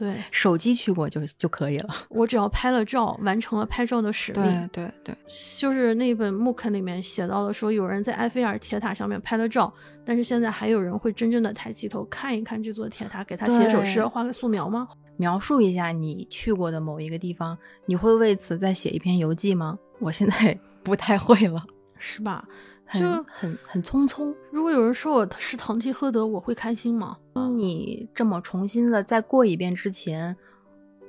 [0.00, 1.94] 对，手机去过就就可以了。
[2.08, 4.42] 我只要拍了照，完成了拍照的使命。
[4.72, 5.16] 对对对，
[5.58, 9.70] 就是那本 MOOC 里面写到了，说有人在埃菲尔铁塔上面拍了照，
[10.02, 14.88] 但是现在还有人会真正的抬起头看一看这座铁塔，给他写首诗，画个素描吗？
[15.18, 19.78] 描述一下你去过的某一个地方，你会为此再写一篇游记吗？
[19.98, 21.62] 我现在不太会了，
[21.98, 22.42] 是吧？
[22.94, 24.34] 就很很匆匆。
[24.50, 27.16] 如果有人说我是堂吉诃德，我会开心吗？
[27.56, 30.36] 你这么重新的再过一遍之前，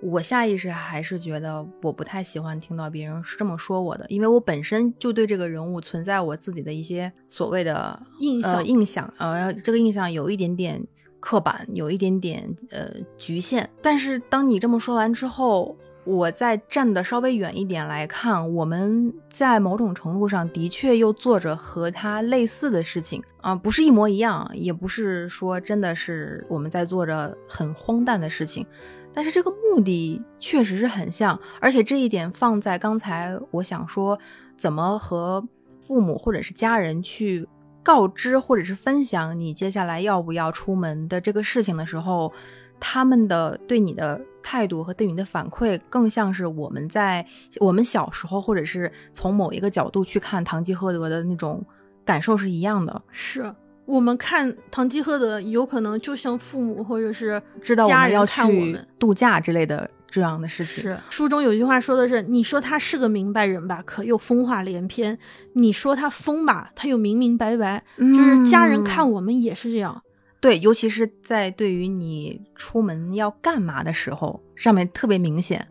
[0.01, 10.85] 我下意识还是觉得我不太喜欢听到别人是这么说我的，因为我本身就对这个人物存在我自己的一些所谓的印象印象，呃，这个印象有一点点
[11.19, 13.69] 刻板，有一点点呃局限。
[13.81, 15.77] 但是当你这么说完之后。
[16.03, 28.65] 我在站的稍微远一点来看，我们在某种程度上的确又做着和他类似的事情啊，不是一模一样，也不是说真的是我们在做着很荒诞的事情，
[29.13, 34.17] 但是这个目的确实是很像，而且这一点放在刚才我想说
[34.57, 35.47] 怎么和
[35.79, 37.47] 父母或者是家人去
[37.83, 42.33] 告知或者是分享你接下来要不要出门的这个事情的时候。
[42.81, 47.25] 他们的对你的态度和对你的反馈，更像是我们在
[47.59, 51.63] 我们小时候，或者是从某一个角度去看堂吉诃德的那种
[52.03, 53.01] 感受是一样的。
[53.11, 53.53] 是
[53.85, 60.83] 我们看堂吉诃德，有可能就像父母或者是知道我们要去度假之类的这样的事情。
[60.83, 65.15] 是书中有句话说的是：“你说他是个明白人吧，可又风话连篇；
[65.53, 70.01] 你说他疯吧，他又明明白白。”就是家人看我们也是这样。
[70.41, 75.65] 对，尤其是在对于你出门要干嘛的时候，上面特别明显。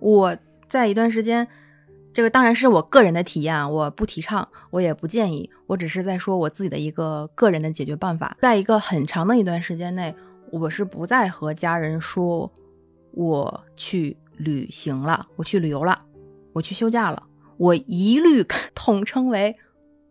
[0.00, 0.34] 我
[0.66, 1.46] 在一段时间，
[2.10, 8.34] 这个当然是我个人的体验，我不提倡，我也不建议，我只是在说我自己的一个个人的解决办法。
[8.40, 10.14] 在一个很长的一段时间内，
[10.50, 12.50] 我是不再和家人说
[13.12, 16.00] 我去旅行了，我去旅游了，
[16.54, 17.22] 我去休假了，
[17.58, 18.42] 我一律
[18.74, 19.54] 统称为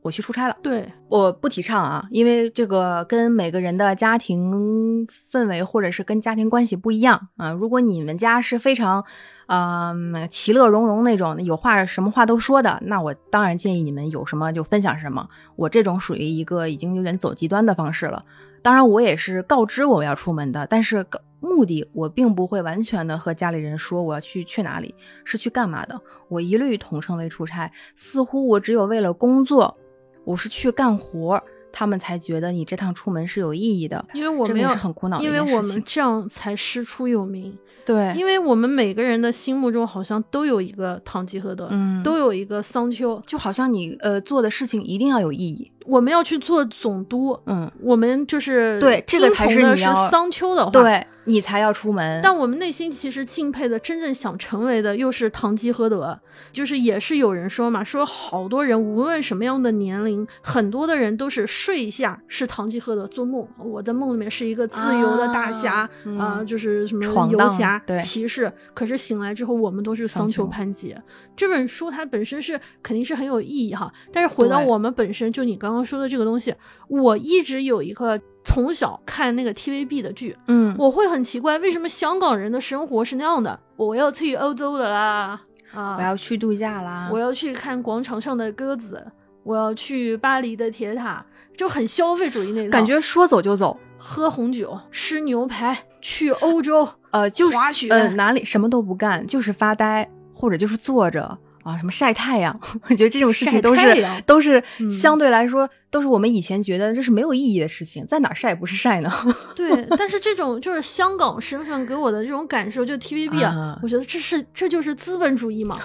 [0.04, 0.56] 我去出差了。
[0.62, 7.51] 对，我不提倡啊，因为这个跟每个人的家庭氛围或者是跟家庭关系不一样啊。
[7.51, 9.04] 如果你们家是非常，
[9.47, 15.28] 嗯，其乐融融那种，有话什么话都说的，那我当然建议你们有什么就分享什么。
[15.56, 18.24] 我这种属于一个已经有点走极端的方式了。
[18.62, 21.06] 当然，我也是告知我要出门的，但是
[21.41, 24.95] 目的我并不会完全的和家里人说我要去去哪里，
[25.26, 25.99] 是去干嘛的。
[26.30, 29.78] 我一律统称为出差，似乎我只有为了工作，
[30.24, 34.03] 我是去干活，他们才觉得你这趟出门是有意义的。
[34.13, 37.57] 因为我们是很苦恼的因为我们这样才师出有名。
[37.86, 45.69] 对，因为我们每个人的心目中好像都有一个堂吉诃德，嗯，都有一个桑丘，就好像你呃做的事情一定要有意义。
[45.86, 52.21] 我们要去做总督，嗯，我们就是对这个才是你要桑丘的话，对你才要出门。
[52.23, 56.17] 但我们内心其实敬佩的，真正想成为的又是唐吉诃德，
[56.51, 71.01] 就是也是有人说嘛，说好多人无论什么样的年龄，很多的人都是睡下是唐吉诃德做梦，我在梦里面是一个自由的大侠啊，就是什么游侠、骑士，可是醒来之后我们都是桑丘潘杰。
[71.36, 75.72] 这本书它本身是肯定是很有意义哈，但是回到我们本身，就你刚。
[75.74, 76.53] 刚刚说的这个东西，
[76.88, 83.59] 我一直有一个从小看那个 TVB 的剧，嗯，我会很奇怪，为什么香港人的生活是那样的？
[83.76, 85.41] 我要去欧洲的啦，
[85.74, 89.03] 啊，我要去度假啦，我要去看广场上的鸽子，
[89.41, 91.26] 我要去巴黎的铁塔，
[91.57, 101.36] 就很消费主义那种感觉，说走就走，喝红酒，吃牛排，去欧洲，呃，就是滑雪，呃，哪里什么都不干，就是发呆，或者就是坐着。
[101.64, 102.57] 啊，什么晒太阳？
[102.89, 109.11] 我觉得这种事情都是都是相对来说都是我们以前觉得这是没有意义的事情，在哪晒不是晒呢？
[109.55, 115.80] 对， 但是这种就是香港身份给我的这种感受，就 TVB 啊，我觉得这是这就是资本主义嘛，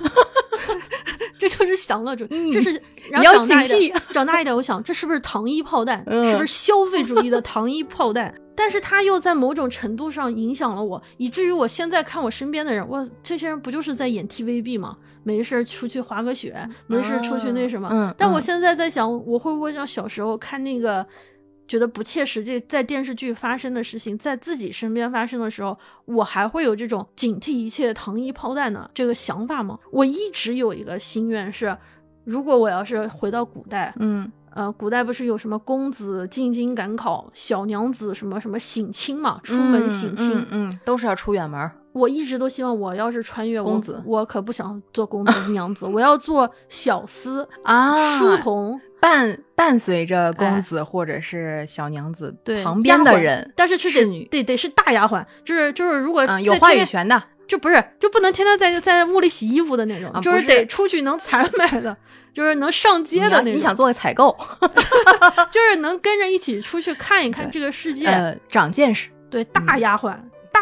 [1.39, 2.73] 这就是享乐主义，这是
[3.17, 3.93] 你要警惕。
[4.13, 5.99] 长大一点，我想这是不是糖衣炮弹？
[6.29, 8.35] 是不是消费主义的糖衣炮弹？
[8.57, 14.97] 但是他又在某种程度上影响了我，以至于我现在看我身边的人，哇，这些人不就是在演 TVB 吗？
[15.29, 17.87] 没事出去滑个雪，没事出去那什么。
[17.93, 21.07] 嗯，但我现在在想，我会不会像小时候看那个，
[21.67, 25.77] 觉得不切实际，在电视剧发生的事情，在自己身边发生的时候，
[26.07, 29.79] 我还会有这种警惕一切糖衣炮弹的这个想法吗？
[29.93, 31.77] 我一直有一个心愿是，
[32.25, 41.71] 如果我要是回到古代，嗯，呃，古代不是有什么公子进京赶考，小娘子什么什么省亲嘛，出门省亲，嗯，都是要出远门。
[41.99, 61.97] 我一直都希望，我要是穿越公子，我可不想做公子娘子，我要做小厮啊，书童伴伴随着公子或者是小娘子对旁边的人，但是是得得得是大丫鬟，就是就是如果有话语权的，就不是就不能天天在在屋里洗衣服的那种，就是得出去能采买的，
[62.35, 63.53] 就是能上街的那种。
[63.53, 64.37] 你想做个采购，
[65.51, 69.09] 就是能跟着一起出去看一看这个世界，呃，长见识。
[69.31, 70.17] 对，大丫鬟。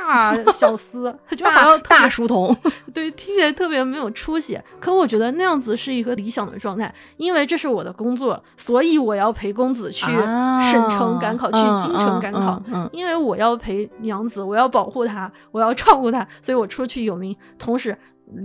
[0.05, 2.57] 大小厮， 就大大书童，
[2.95, 4.61] 对，听起来特别没有出息。
[4.79, 12.63] 可我觉得那样子是一个理想的状态，因为这是我的工作，所以我要陪公子去省城赶考，去京城赶考。
[12.93, 17.37] 因为我要陪娘子，我要保护她，我要照顾她，所以我出去有名。
[17.59, 17.97] 同时，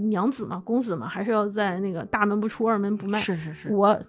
[0.09, 3.19] 娘子嘛，公子嘛，还是要在那个大门不出二门不迈。
[3.19, 3.99] 是是是，我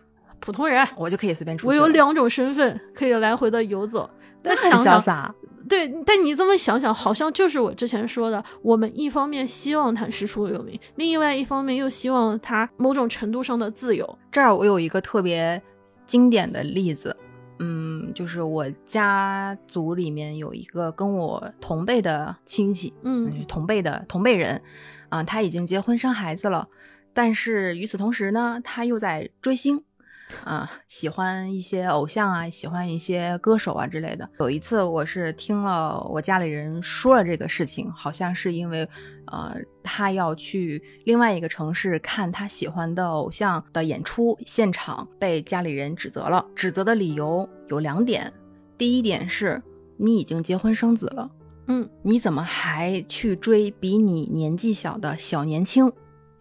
[0.40, 1.66] 普通人，我就可以随便出。
[1.68, 4.09] 我有两种身份，可以来回的游走。
[4.43, 5.34] 但很潇洒。
[5.68, 14.18] 对，但你这么想想，好像就是我之前说的，我们一方面希望他师出有名，另外一方面又希望他某种程度上的自由。
[14.30, 15.62] 这儿我有一个特别
[16.05, 17.16] 经典的例子，
[17.61, 24.61] 嗯，就是我家族里面有一个跟我同辈的亲戚，嗯，同辈的同辈人，
[25.09, 26.68] 啊，他已经结婚生孩子了，
[27.14, 29.82] 但是与此同时呢，他又在追星。
[30.44, 34.28] 啊，喜欢一些偶像啊，喜欢一些歌手啊之类的。
[34.40, 38.88] 有一次，我是听了我家里人说了这个事情，好像是因为，
[39.26, 46.44] 呃，他要去另外一个城市看他喜欢的偶像的演出现场，被家里人指责了。
[46.54, 48.32] 指责的理由有两点，
[48.76, 49.62] 第一点是
[49.96, 51.30] 你已经结婚生子了，
[51.68, 55.92] 嗯，你怎么还去追比你年纪小的小年轻？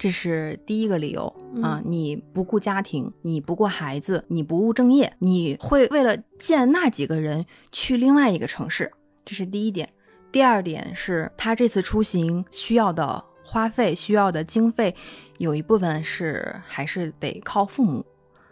[0.01, 1.31] 这是第一个理由
[1.61, 1.79] 啊！
[1.85, 8.91] 你不顾家庭，你不顾孩子，你不务正业，你会为了见那几个人去另外一个城市，
[9.23, 9.87] 这是第一点。
[10.31, 14.95] 第二点是他这次出行需要的花费、需要的经费，
[15.37, 18.03] 有一部分是还是得靠父母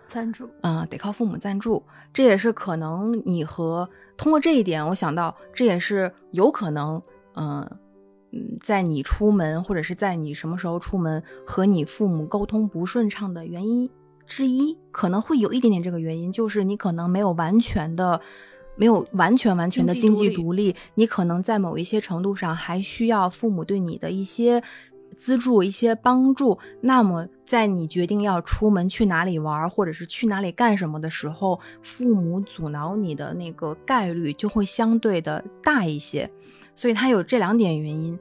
[0.07, 1.83] 赞助，嗯，得靠父母赞助。
[2.13, 7.01] 这也是可能你和通过这一点，我想到这也是有可能，
[7.33, 7.67] 嗯。
[8.31, 13.89] 嗯，在你出门或者是在你什么时候出门和你父母沟通不顺畅的原因
[14.25, 18.21] 之一，可能会有一点点这个原因，就是你可能没有完全的。
[18.75, 24.63] 没有完全完全的经济独立，你可能在某一些程度上还需要父母对你的一些
[25.13, 26.57] 资助、一些帮助。
[26.79, 36.31] 那么，在你决定要出门去哪里玩，或者是去哪里干什么的时候，父母阻挠你的那个概率就会相对的大一些。
[36.79, 38.17] 所以，他有这两点原因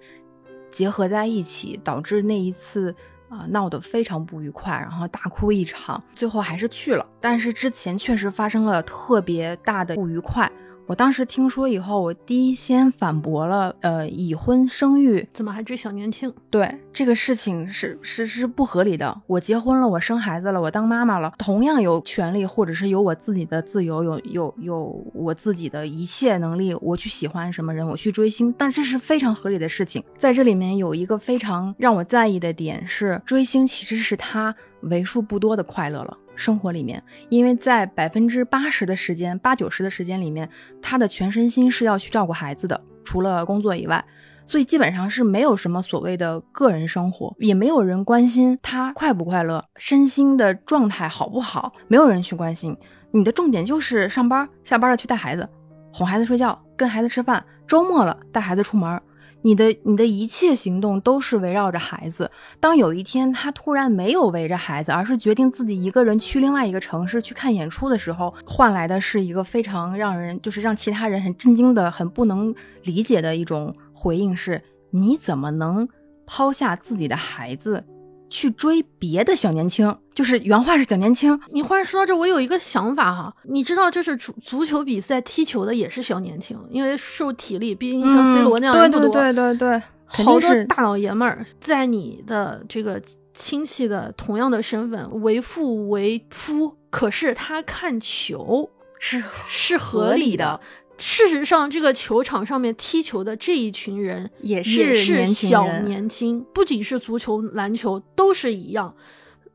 [0.68, 2.92] 结合在一起，导致那一次。
[3.28, 7.06] 啊，闹得非常不愉快，然后大哭一场，最后还是去了。
[7.20, 10.50] 但是之前确实发生了特别大的不愉快。
[10.88, 16.32] 我当时听说以后，我第一先反驳了，呃，已婚生育怎么还追小年轻？
[16.48, 19.20] 对这个事情是是是不合理的。
[19.26, 30.02] 我结婚了，我生孩子了，我当妈妈了，同样有权利，或者是有我自己的自由，有有有我自己的一切能力，我去喜欢什么人，我去追星，但这是非常合理的事情。
[30.16, 36.16] 在这里面有一个非常让我在意的点是，追星其实是他为数不多的快乐了。
[36.38, 40.48] 生活里面，因为在百分之八十的时间，八九十的时间里面，
[40.80, 44.02] 他的全身心是要去照顾孩子的，除了工作以外，
[44.44, 52.74] 所以基本上是没有什么所谓的个人生活，也没有人关心他快不快乐，身心的状态好不好，没有人去关心。
[53.10, 55.48] 你的重点就是上班，下班了去带孩子，
[55.92, 59.00] 哄孩子睡觉，跟孩子吃饭，周末了带孩子出门。
[59.42, 62.30] 你的你的一切行动都是围绕着孩子。
[62.58, 75.88] 当有一天他突然没有围着孩子，而是决定自己一个人去另外一个城市去看演出的时候，换来的是一个非常让人就是让其他人很震惊的、很不能理解的一种回应：是你怎么能
[76.26, 77.84] 抛下自己的孩子？
[78.30, 81.38] 去追别的小年轻，就是原话是小年轻。
[81.50, 89.08] 你忽然说到这，我有一个想法哈，你知道，就是足足球比赛踢球的也是小年轻，因为受体力，毕竟像 C 罗那样人不多。
[89.08, 93.00] 对对对对对，好多大老爷们儿在你的这个
[93.34, 98.68] 亲戚的同样的身份为父为夫，可是他看球
[98.98, 100.60] 是是合理的。
[100.98, 108.94] 事实上，这个球场上面踢球的这一群人也是小年轻，不仅是足球、篮球都是一样。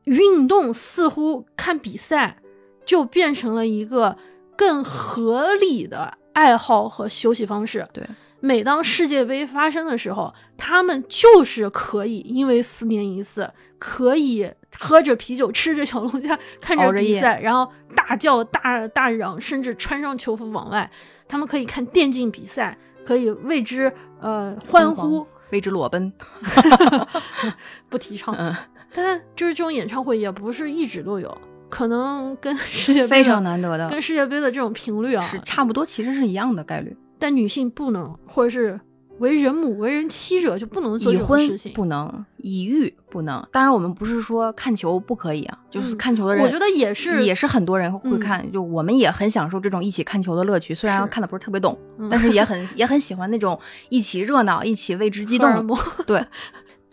[0.04, 2.38] 运动似乎看比赛
[2.84, 4.16] 就变成了一个
[4.56, 7.86] 更合理的爱好和休息方式。
[7.92, 8.06] 对，
[8.40, 20.90] 每当世界杯发生的时候，他们就是可以因为四年一次，可以喝着啤酒、吃着小龙虾，看着比赛，然后大叫大大嚷，甚至穿上球服往外。
[21.26, 26.12] 他们可以看电竞比赛，可以为之呃欢呼，为之裸奔，
[27.88, 28.34] 不提倡。
[28.38, 28.54] 嗯，
[28.92, 31.36] 但就是这种演唱会也不是一直都有，
[31.70, 36.94] 可能跟世界杯非常难得的，跟世界杯的这种频率啊是差不多，其实是一样的概率。
[37.18, 38.78] 但女性不能，或者是。
[39.18, 43.46] 为人母、为人妻者就不能做这种事情不能，已育不能。
[43.52, 48.50] 当然，我们不是说看球不可以啊，就是看球的人，我觉得也是，也是很多人会看。
[48.52, 51.78] 就我们也很享受这种一起看球的乐趣，虽然看的不是特别懂，
[52.10, 53.58] 但是也很也很喜欢那种
[53.88, 55.66] 一起热闹、一起为之激动。
[56.06, 56.24] 对。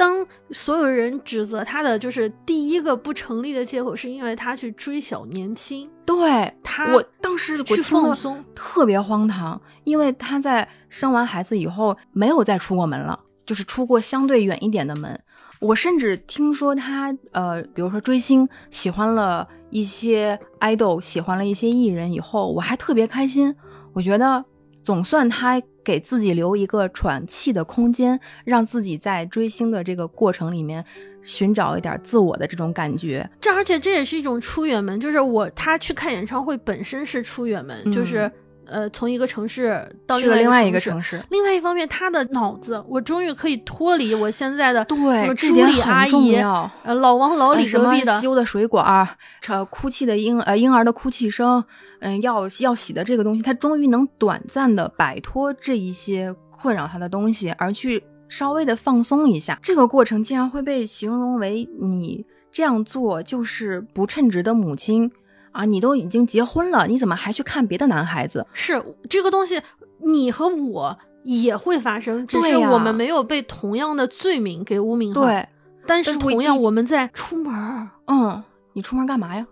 [0.02, 5.88] 当所有人指责他的，就是第一个不成立的借口，是因为他去追小年轻。
[6.04, 15.22] 对他，我当时去放松，特别荒唐，因为他在生完孩子以后没有再出过门了，就是出过相对远一点的门。
[15.60, 23.56] 我甚至听说他，呃，比如说追星，喜欢了一些爱豆，喜欢了一些艺人以后，我还特别开心。
[23.94, 24.44] 我觉得。
[24.84, 30.84] 总算他给自己留一个喘气的空间，让自己在追星的这个过程里面
[31.24, 33.30] 寻找一点自我的这种感觉。
[33.40, 38.32] 这而且这也是一种出远门，就是我他去看演唱会本身是出远门，就是
[38.66, 41.24] 呃从一个城市到另外一个城市。
[41.30, 46.36] 另外一方面，他的脑子我终于可以脱离我现在的对朱莉阿姨、
[46.84, 49.08] 呃老王老李隔壁的修的水管，
[49.42, 51.64] 这哭泣的婴呃婴儿的哭泣声。
[52.02, 59.58] 嗯，要要洗的这个东西，他终于能短暂的摆脱这一些困扰他的东西，而去稍微的放松一下。
[59.62, 65.12] 这个过程竟然会被形容为你这样做就是不称职的母亲
[65.52, 65.64] 啊！
[65.64, 68.46] 你都已经结婚了，你怎么还去看别的男孩子？
[68.52, 69.62] 是这个东西，
[70.00, 75.22] 你和我也会发生，只是我们没有被同样的罪名给污名化。
[75.22, 75.48] 对，
[75.86, 78.44] 但是同样我们在出门，嗯，
[78.74, 79.46] 你出门干嘛呀？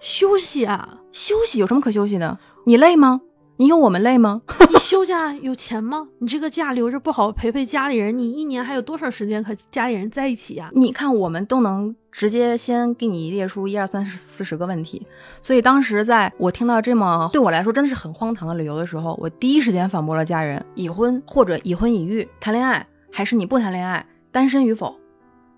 [0.00, 2.38] 休息啊，休息有什么可休息的？
[2.64, 3.20] 你累吗？
[3.58, 4.40] 你有我们累吗？
[4.72, 6.08] 你休假有钱吗？
[6.20, 10.70] 你这个假留着不好陪陪家里人，你一年还有多少时间和家里人在一起呀？
[10.72, 15.06] 你看，我们都能直接先给你列出一二三四十个问题，
[15.42, 24.96] 所以当时在我听到这么对我来说真的是很荒唐的理由的时候，我第一时间反驳了家人：已婚或者已婚已育，谈恋爱还是你不谈恋爱，单身与否，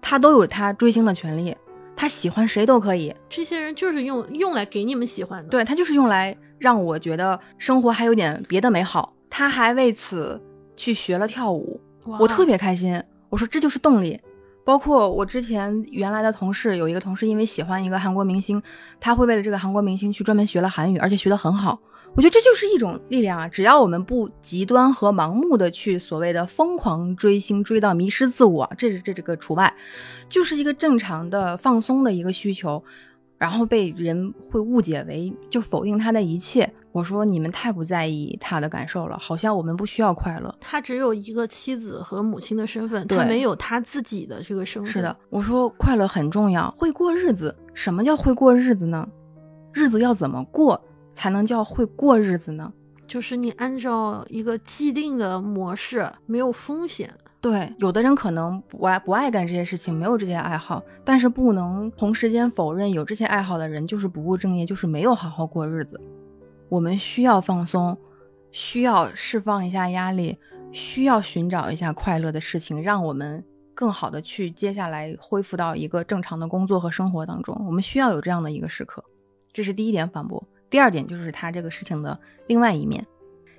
[0.00, 1.56] 他都有他追星的权利。
[2.02, 3.14] 他喜欢谁都可以。
[3.28, 9.14] 这些人就是用用来给你们喜欢的，对他就是用来让我觉得生活还有点别的美好。
[9.30, 10.42] 他还为此
[10.76, 11.80] 去学了跳舞，
[12.18, 13.00] 我特别开心。
[13.28, 14.20] 我说这就是动力。
[14.64, 18.60] 包括我之前原来的同事，有一个同事因为喜欢一个韩国明星，
[18.98, 21.78] 他会为了这个韩国明星去专门学了韩语，而且学得很好。
[22.14, 23.48] 我觉得这就是一种力量啊！
[23.48, 29.74] 只要我们不极端和盲目的去所谓的疯狂追星，追到迷失自我，这是这这个除外，
[30.28, 32.82] 就是一个正常的放松的一个需求，
[33.38, 36.70] 然后被人会误解为就否定他的一切。
[36.92, 40.54] 我说你们太不在意他的感受了，好像我们不需要快乐。
[40.60, 44.92] 他只有一个妻子和母亲的身份，他没有他自己的这个身份。
[44.92, 47.56] 是的，我说快乐很重要，会过日子。
[47.72, 49.08] 什么叫会过日子呢？
[49.72, 50.78] 日子要怎么过？
[51.12, 52.72] 才能叫会过日子呢？
[53.06, 57.12] 就是你按照一个既定的模式，没有风险。
[57.40, 66.00] 对，有的人可能不爱不爱干这些事情，没有这些爱好，但是不能同时间否认有这些爱好的人就是不务正业，就是没有好好过日子。
[66.68, 67.98] 我们需要放松，
[68.52, 70.38] 需要释放一下压力，
[70.70, 73.44] 需要寻找一下快乐的事情，让我们
[73.74, 77.60] 更好的去接下来恢复到一个正常的工作和生活当中。
[77.66, 79.04] 我们需要有这样的一个时刻，
[79.52, 80.42] 这是第一点反驳。
[80.72, 83.06] 第二点就是他这个事情的另外一面，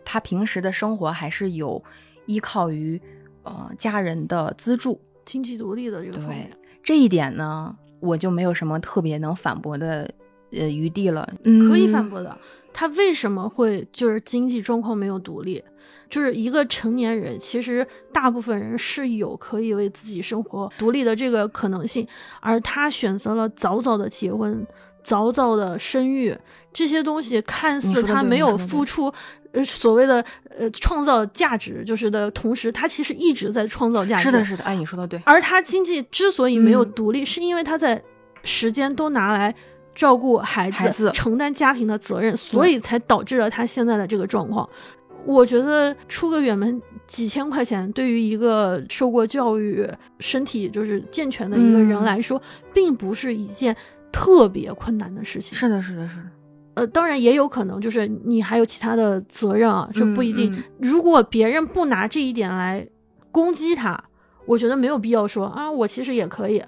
[0.03, 1.81] 他平时的生活还是有
[2.25, 2.99] 依靠于
[3.43, 6.49] 呃家人的资助，经济独立的这个方面。
[6.81, 10.11] 这一点呢，我就没有什么特别能反驳的
[10.51, 11.31] 呃余地了。
[11.43, 12.35] 嗯可以反驳的，
[12.73, 15.63] 他为什么会就是经济状况没有独立？
[16.09, 22.07] 就是一个成年人，其实大部分人是有可以为自己生活独立的这个可能性，
[22.41, 24.65] 而他选择了早早的结婚。
[25.03, 26.33] 早早的生育
[26.73, 29.13] 这些东西，看似他没有付出，
[29.51, 30.25] 呃，所谓的
[30.57, 34.23] 呃创造价值，就是的同时，他其实一直在创造价值。
[34.23, 35.21] 是的，是的，哎，你说的对。
[35.25, 38.01] 而他经济之所以没有独立，是因为他在
[38.43, 39.53] 时间都拿来
[39.93, 44.67] 照顾孩子、承担家庭的责任，所以才导致了他现在的这个状况。
[45.25, 49.87] 我觉得出个远门几千块钱，对于一个受过教育、
[50.19, 52.41] 身体就是健全的一个人来说，
[52.73, 53.75] 并不是一件。
[54.15, 56.23] 特别困难的事情，是的，是的，是的，
[56.75, 60.53] 呃，当然也有可能就是你还有其他的责任啊，这不一定。
[60.79, 62.87] 如果别人不拿这一点来
[63.31, 64.01] 攻击他，
[64.45, 66.63] 我觉得没有必要说啊，我其实也可以。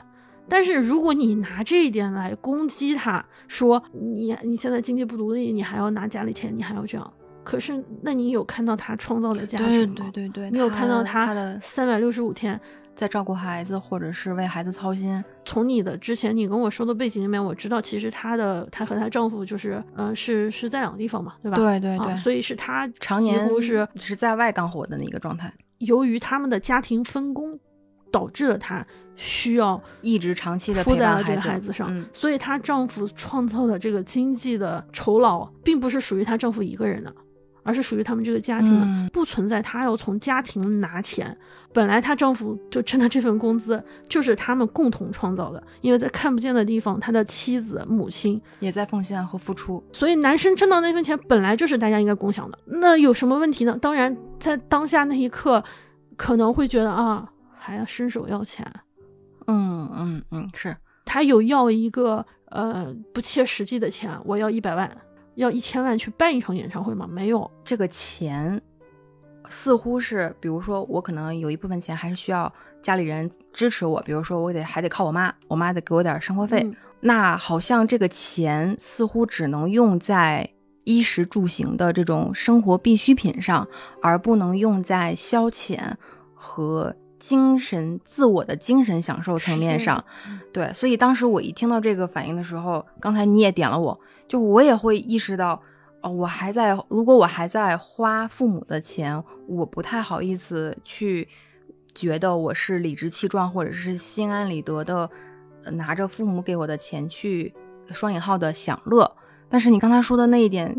[0.47, 9.95] 但是如果你拿这一点来攻击他，说你你现在经济不独立，你还要拿家里钱，你还要这样，可是那你有看到他创造的价值吗？
[10.13, 12.59] 对对对，你有看到他的三百六十五天。
[12.95, 15.23] 在照顾孩子，或者是为孩子操心。
[15.43, 21.57] 从你的之前你跟我说的背景里面，我知道其实她的她和她丈夫就是，嗯，是是在两个地方嘛，对吧？
[21.57, 22.15] 对对对。
[22.17, 25.53] 所以是她常年是是在外干活的那个状态。
[25.79, 27.59] 由于他们的家庭分工，
[28.11, 28.85] 导致了她
[29.15, 37.13] 需要一直长期的扑在了这个孩子上，所以她丈夫创造的这个经济的酬劳，并不是属于她丈夫一个人的。
[37.67, 41.35] 而是属于他们这个家庭的，不存在她要从家庭拿钱。
[41.75, 49.83] 本来她丈夫就挣的这份工资就是他们共同创造的，因为在看不见的地方，他的妻子、母亲也在奉献和付出。
[49.91, 53.77] 所以男生挣到那份钱本来就是大家应该共享的，那有什么问题呢？
[53.81, 55.61] 当然，在当下那一刻，
[56.15, 58.65] 可能会觉得啊，还要伸手要钱。
[59.47, 60.73] 嗯嗯嗯，是
[61.03, 64.89] 他有要一个呃不切实际的钱，我要一百万。
[65.35, 67.05] 要一千万去办一场演唱会吗？
[67.05, 68.61] 没有这个钱，
[69.49, 76.69] 似乎是，比如说我可能有一部分钱还是需要家里人支持我，比如说我得还得靠我妈，我妈得给我点生活费。
[77.01, 80.49] 那好像这个钱似乎只能用在
[80.85, 83.67] 衣食住行的这种生活必需品上，
[84.01, 85.93] 而不能用在消遣
[86.33, 90.03] 和精神自我的精神享受层面上。
[90.51, 93.99] 对，所以当时我一听到这个反应的时候，刚才你也点了我。
[94.27, 95.61] 就我也会意识到，
[96.09, 101.27] 我还在，如果我还在花父母的钱，我不太好意思去
[101.93, 105.09] 觉得我是理直气壮或者是心安理得的，
[105.73, 107.53] 拿着父母给我的钱去
[107.91, 109.11] 双引号的享乐。
[109.49, 110.75] 但是你刚才说的那一点，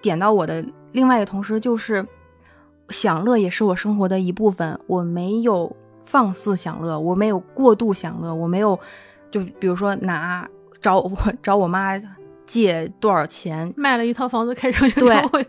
[0.00, 2.06] 点到我的另外一个同时，就是
[2.90, 4.78] 享乐也是我生活的一部分。
[4.86, 8.78] 我没有放肆享乐，我没有过度享乐，我没有
[9.30, 10.48] 就比如说拿
[10.80, 11.12] 找我
[11.42, 12.00] 找我妈。
[12.46, 15.46] 借多少钱卖了一套房子开场演唱会，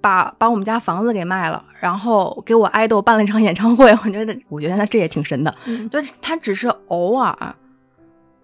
[0.00, 3.90] 把把我们家房子给卖了，然后给我爱豆办了一场演唱会。
[4.04, 5.54] 我觉得，我觉得他这也挺神的，
[5.90, 7.54] 就是他只是偶尔，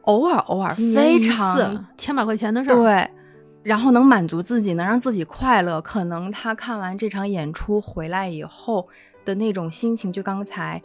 [0.02, 3.10] 偶尔偶尔非常千把块钱的事儿，对，
[3.62, 5.80] 然后能满足自己，能让自己快乐。
[5.80, 8.88] 可能他看完这场演出回来以后
[9.24, 10.82] 的那种心情，就刚才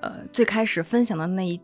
[0.00, 1.60] 呃最开始分享的那一。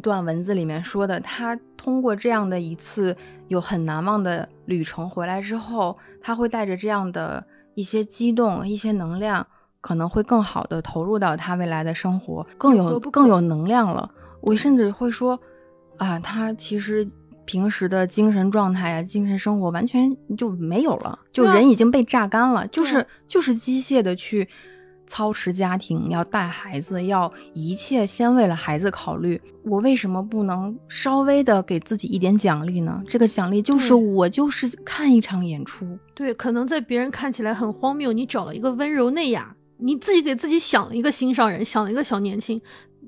[0.00, 3.16] 段文字里面说的，他通过这样的一次
[3.48, 7.44] 有很难忘的旅程回来之后，他会带着这样的
[7.74, 9.46] 一些激动、一些能量，
[9.80, 14.10] 可能会更好的投入到他未来的生活，更有更有能量了。
[14.40, 15.38] 我甚至会说，
[15.96, 17.06] 啊，他其实
[17.44, 24.48] 平时的精神状态啊、精神生活完全就没有了，就人已经被榨干了，就是就是机械的去。
[25.06, 29.40] 操持家庭，要带孩子，要一切先为了孩子考虑。
[29.64, 33.02] 我为什么不能稍微的给自己一点奖励呢？
[33.08, 35.98] 这个奖励就是我就是看一场演出。
[36.14, 42.60] 对，可能在别人看起来很荒谬，你找了一个温柔内雅，你自己给自己想了一个心上人，想了一个小年轻。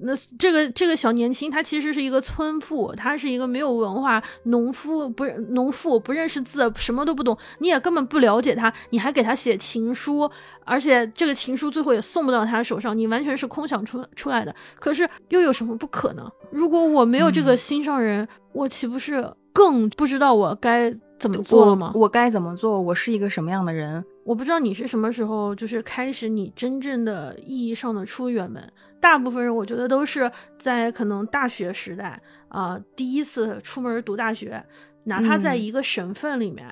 [0.02, 10.30] 那这个这个小年轻，他其实是一个村妇，他是一个没有文化农夫，不农妇，不认识字，什么都不懂，你也根本不了解他，你还给他写情书，
[10.64, 14.54] 而且这个情书最后也送不到他手上，你完全是空想出出来的。
[14.78, 16.30] 可是又有什么不可能？
[16.50, 21.92] 如果我没有这个心上人，我岂不是更不知道我该怎么做吗？
[21.94, 22.80] 我该怎么做？
[22.80, 24.04] 我是一个什么样的人？
[24.24, 28.62] 我不知道你是什么时候就是开始你真正的意义上的出远门。
[29.00, 34.62] 大部分人我觉得都是在可能大学时代啊，第一次出门读大学，
[35.04, 36.66] 哪怕在一个省份里面，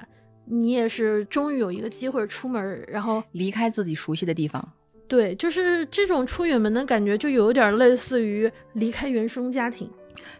[0.45, 4.73] 你也是终于有一个机会出门，然后离开自己熟悉的地方。
[5.09, 9.89] 对，就是这种出远门的感觉，就有点类似于离开原生家庭。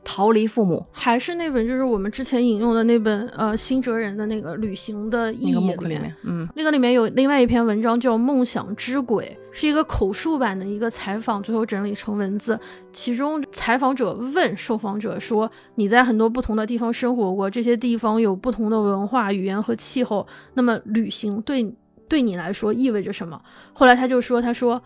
[0.05, 12.59] 逃离父母，还是那本就是我们之前引用的那本呃辛哲人的那个旅行的意义里面，嗯，那个里面有另外一篇文章叫《梦想之轨》，是一个口述版的一个采访，最后整理成文字。
[12.93, 21.75] 其中采访者问受访者说：“你在很多不同的地方生活过，这些地方有不同的文化、语言和气候，那么旅行对
[22.09, 23.41] 对你来说意味着什么？”
[23.75, 24.81] 后来他就说：“他说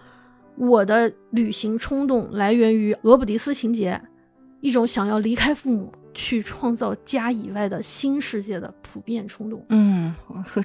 [0.57, 4.01] 我的旅行冲动来源于俄卜迪斯情节。”
[4.61, 9.65] 一种想要离开父母去创造家以外的新世界的普遍冲动。
[9.69, 10.15] 嗯，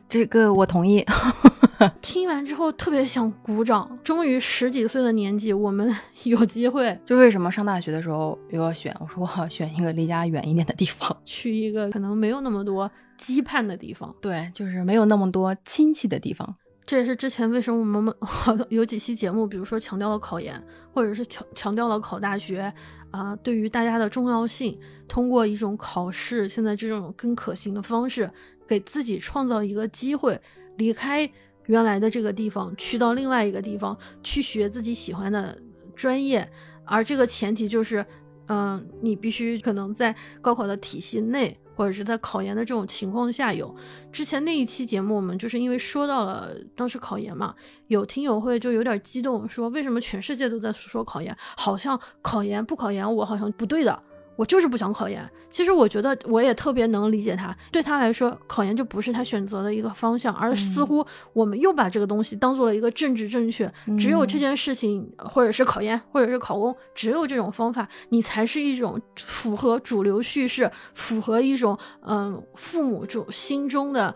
[0.09, 1.05] 这个我同意。
[2.01, 3.99] 听完之后特别想鼓掌。
[4.01, 5.93] 终于十几岁的年纪，我们
[6.23, 6.97] 有机会。
[7.05, 8.95] 就为什么上大学的时候又要选？
[8.99, 12.89] 我说我要选一个离家远一点的地方，去一个可能没有那么多
[13.19, 14.13] 羁绊的地方。
[14.21, 16.55] 对，就是没有那么多亲戚的地方。
[16.85, 18.15] 这也是之前为什么我们
[18.69, 20.61] 有几期节目，比如说强调了考研，
[20.93, 22.71] 或者是强强调了考大学。
[23.11, 24.77] 啊，对于大家的重要性，
[25.07, 28.29] 通过一种考试，现在这种更可行的方式，
[28.67, 30.37] 给自己创造一个机会，
[30.75, 31.31] 离开
[31.67, 35.57] 原来的这个地方，去到另外一个地方去学自己喜欢的
[35.95, 36.45] 专业，
[36.83, 38.05] 而这个前提就是，
[38.49, 41.57] 嗯，你必须可能在高考的体系内。
[41.75, 43.75] 或者是在考研的这种情况下有，
[44.11, 47.53] 之前那一期节目我们就是因为说到了当时考研嘛，
[47.87, 54.01] 有听友会就有点激动，说为什么全世界都在说考研，好像考研不考研我好像不对的。
[54.35, 55.27] 我就是不想考研。
[55.49, 63.71] 其实我觉得我也特别能理解他，对他来说，考研就不是他选择的一个方向，而似乎我们又把这个东西当做了一个政治正确。
[63.97, 74.13] 只有这件事情，或者是考研，或者是考公，只有这种方法，你才是一种符合主流叙事，符合一种嗯父母这种心中的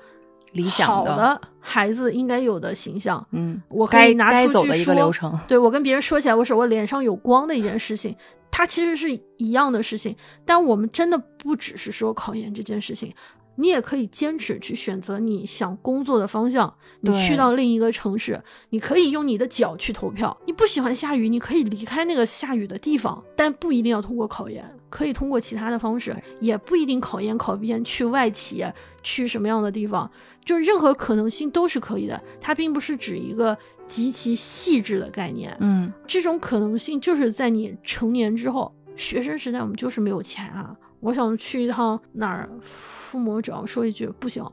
[0.51, 3.25] 理想好的孩子应该有的形象。
[3.31, 8.13] 嗯，我可以拿出去说，对我跟别人说起来，我是我脸上有光的一件事情。
[8.51, 13.13] 它其实是一样的事情，但我们真的不只是说考研这件事情，
[13.55, 16.73] 你也可以坚持去选择你想工作的方向。
[17.01, 20.35] 你去到另一个城市，你可以用你的脚去投票。
[20.45, 28.65] 你不喜欢下雨，你可以离开那个下雨的地方，但不一定要通过考研，可以通过其他的方式，也不一定考研考编去外企，
[29.03, 30.11] 去什么样的地方，
[30.43, 32.21] 就任何可能性都是可以的。
[32.41, 33.57] 它并不是指一个。
[33.89, 40.73] 极其细致的概念，嗯，这种可能性就是在你成年之后，学生时代我们就是没有钱啊。
[41.01, 44.45] 我想去一趟哪儿，父母只要说一句不行，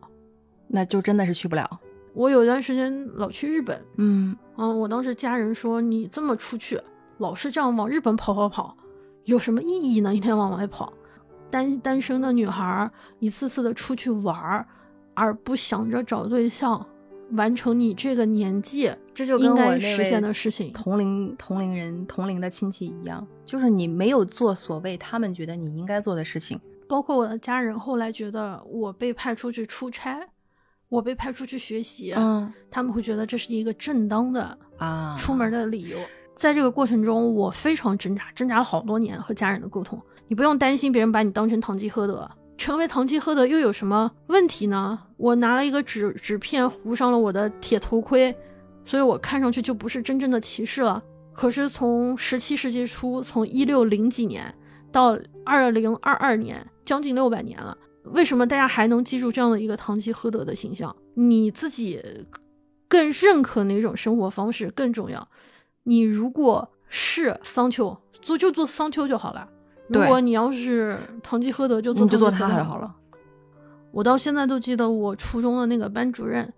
[0.66, 1.80] 那就真的是去不了。
[2.14, 6.80] 我有段时间老去日本，嗯嗯，我当时家人说你这么出去，
[7.18, 8.74] 老是这样往日本跑跑跑，
[9.24, 10.14] 有什么意义呢？
[10.14, 10.93] 一天往外跑，
[11.51, 14.66] 单单身的女孩一次次的出去玩，
[15.12, 16.87] 而不想着找对象。
[17.33, 26.61] 完成你这个年纪，这就跟我实现的事情，同龄同龄人同龄的亲戚一样，就是你没有做所谓他们觉得你应该做的事情。
[26.89, 30.20] 包括我的家人后来觉得我被派出去出差，
[30.89, 35.99] 我被派出去学习，嗯，他们会觉得这是一个正当的啊出门的理由。
[36.37, 40.01] 在这个过程中，我非常挣扎，挣扎了好多年和家人的沟通。
[40.29, 42.31] 你不用担心别人把你当成堂吉诃德。
[42.57, 44.98] 成为堂吉诃德又有什么问题呢？
[45.16, 48.34] 我拿了一个纸纸片糊上了我的铁头盔，
[48.84, 51.02] 所以我看上去就不是真正的骑士了。
[51.32, 54.52] 可是从十七世纪初，从一六零几年
[54.90, 60.94] 到二零二二年，将近六百年了，为什么大家还能记住这样的一个堂吉诃德的形象？
[61.14, 62.02] 你自己
[62.88, 65.28] 更认可哪种生活方式更重要？
[65.82, 69.46] 你如果是桑丘，做就做桑丘就好了。
[69.89, 72.95] 如果你要是堂吉诃德，就做你就做他就好了。
[73.93, 76.53] 我到现在都记得我初中的那个班主任，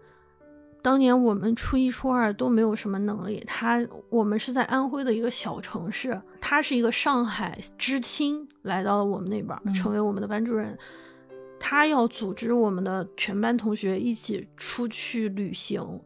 [0.83, 3.45] 当年我们初一、初二都没有什么能力。
[3.47, 10.77] 他我们是在安徽的一个小城市，他是一个上海知青来到了我们那边，成为我们的班主任。
[11.61, 16.01] 他要组织我们的全班同学一起出去旅行，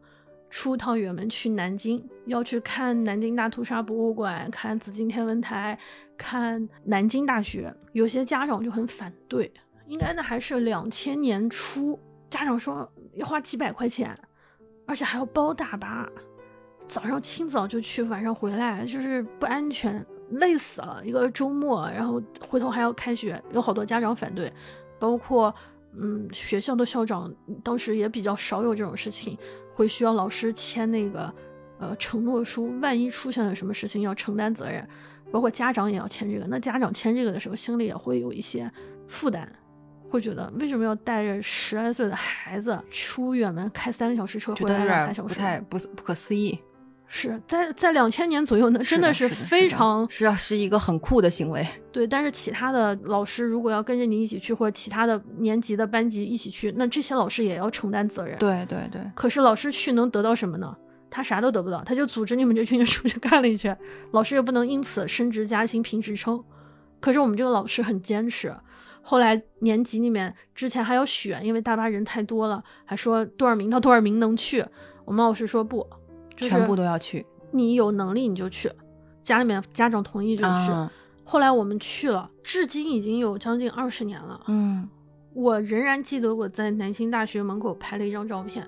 [0.53, 5.75] 出趟远门去南京，要去看南京大屠杀博物馆，看紫禁天文台，
[6.15, 7.73] 看南京大学。
[7.93, 9.51] 有些家长就很反对。
[9.87, 11.99] 应该那还是两千年初，
[12.29, 14.15] 家长说要花几百块钱，
[14.85, 16.07] 而且还要包大巴，
[16.87, 21.01] 早上清早就去，晚上回来，就是不安全，累死了。
[21.03, 24.53] 一个周末，然后回头还要开学，有好多家长反对，
[24.99, 25.53] 包括
[25.97, 27.33] 嗯学校的校长
[27.63, 29.35] 当时也比较少有这种事情，
[29.73, 31.33] 会需要老师签那个
[31.79, 34.87] 呃承诺书，万一出现了什么事情要承担责任，
[35.31, 36.45] 包括家长也要签这个。
[36.47, 38.71] 那家长签这个的时候，心里也会有一些
[39.07, 39.51] 负担。
[40.09, 46.59] 会觉得为什么要带着十来岁的孩子出远门，开三个小时车回来两三小时，不太不不可思议。
[47.15, 51.63] 是在在两千年左右呢，真的是非常是啊是一个很酷的行为。
[51.91, 58.35] 对，但是其他的老师如果要跟着你一起去，或者其他的年级的班级一起去，那这些老师也要承担责任。
[58.39, 58.99] 对对对。
[59.13, 60.75] 可是老师去能得到什么呢？
[61.11, 63.77] 他啥都得不到，他就组织你们这群人出去干了一圈，
[64.13, 66.43] 老师也不能因此升职加薪评职称。
[66.99, 68.51] 可是我们这个老师很坚持。
[69.03, 74.65] 后来年级里面之前还要选，因为大巴人太多了，还说多少名到多少名能去。
[75.05, 75.85] 我们老师说不，
[76.35, 77.25] 全部都要去。
[77.51, 78.71] 你有能力你就去，
[79.23, 80.91] 家里面家长同意就去。
[81.23, 84.41] 后来我们去了，至今已经有将近二十年了。
[84.47, 84.87] 嗯，
[85.33, 88.67] 我仍然记得我在南京大学门口拍了一张照片。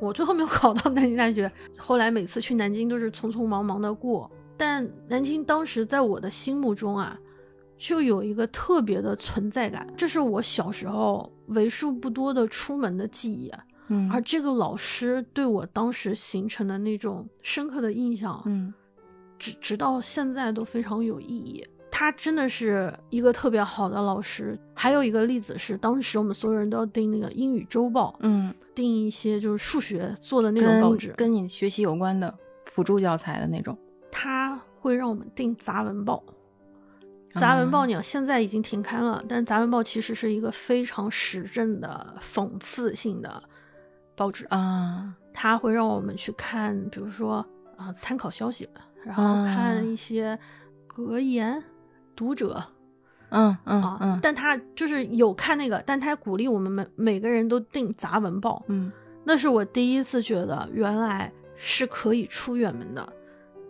[0.00, 4.30] 我最后没有考到南京大学，后来每次去南京都是匆匆忙忙的过。
[4.56, 7.18] 但南京当时在我的心目中啊。
[7.82, 13.50] 就有一个特别的存在感，这是我小时候为数不多的出门的记忆。
[13.90, 18.72] 嗯，而这个老师对我当时形成的那种深刻的印象，嗯，
[19.38, 21.62] 直直到现在都非常有意义。
[21.90, 24.58] 他真的是一个特别好的老师。
[24.74, 32.32] 还有一个例子是，当时我们所有人都要订那个英语周报，嗯，订一些就是数学做的那种报纸，跟你学习有关的
[32.66, 33.76] 辅助教材的那种。
[34.10, 36.22] 他会让我们订杂文报。
[37.34, 39.22] 杂文报呢，现在已经停刊了。
[39.28, 43.42] 但杂文报其实是一个非常时政的、讽刺性的
[44.20, 45.16] 报纸啊。
[45.32, 47.46] 它会让我们去看，比如说
[47.78, 48.68] 啊，参考消息，
[49.02, 50.38] 然后看一些
[50.86, 51.62] 格言、
[52.14, 52.62] 读者，
[53.30, 54.18] 嗯嗯嗯。
[54.20, 58.62] 但他就是有看那个，但他鼓励我们每每个人都订杂文报。
[58.66, 58.92] 嗯，
[59.24, 63.10] 那是我第一次觉得，原来是可以出远门的，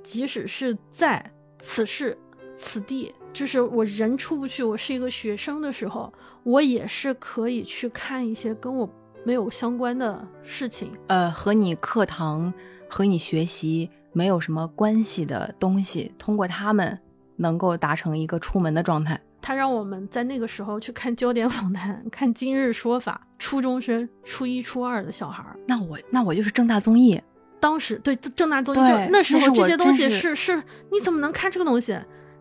[0.03, 2.19] 即使是在此时
[2.57, 3.15] 此地。
[3.33, 8.91] 就是我人出不去，我是一个学生的时候，我也是可以去看一些跟我
[9.25, 12.53] 没有相关的事情，呃，和你课堂
[12.89, 16.99] 和你学习没有什么关系的东西，通过他们
[17.37, 19.21] 能够达成一个出门的状态。
[19.43, 25.57] 他让我们在那个时候去看焦点访谈，看今日说法，初中生、初一、初二的小孩儿。
[25.67, 27.21] 那我那我就是正大综艺，
[27.59, 31.99] 当时对正大综艺，就那时候这些东西是是，你怎么能看这个东西？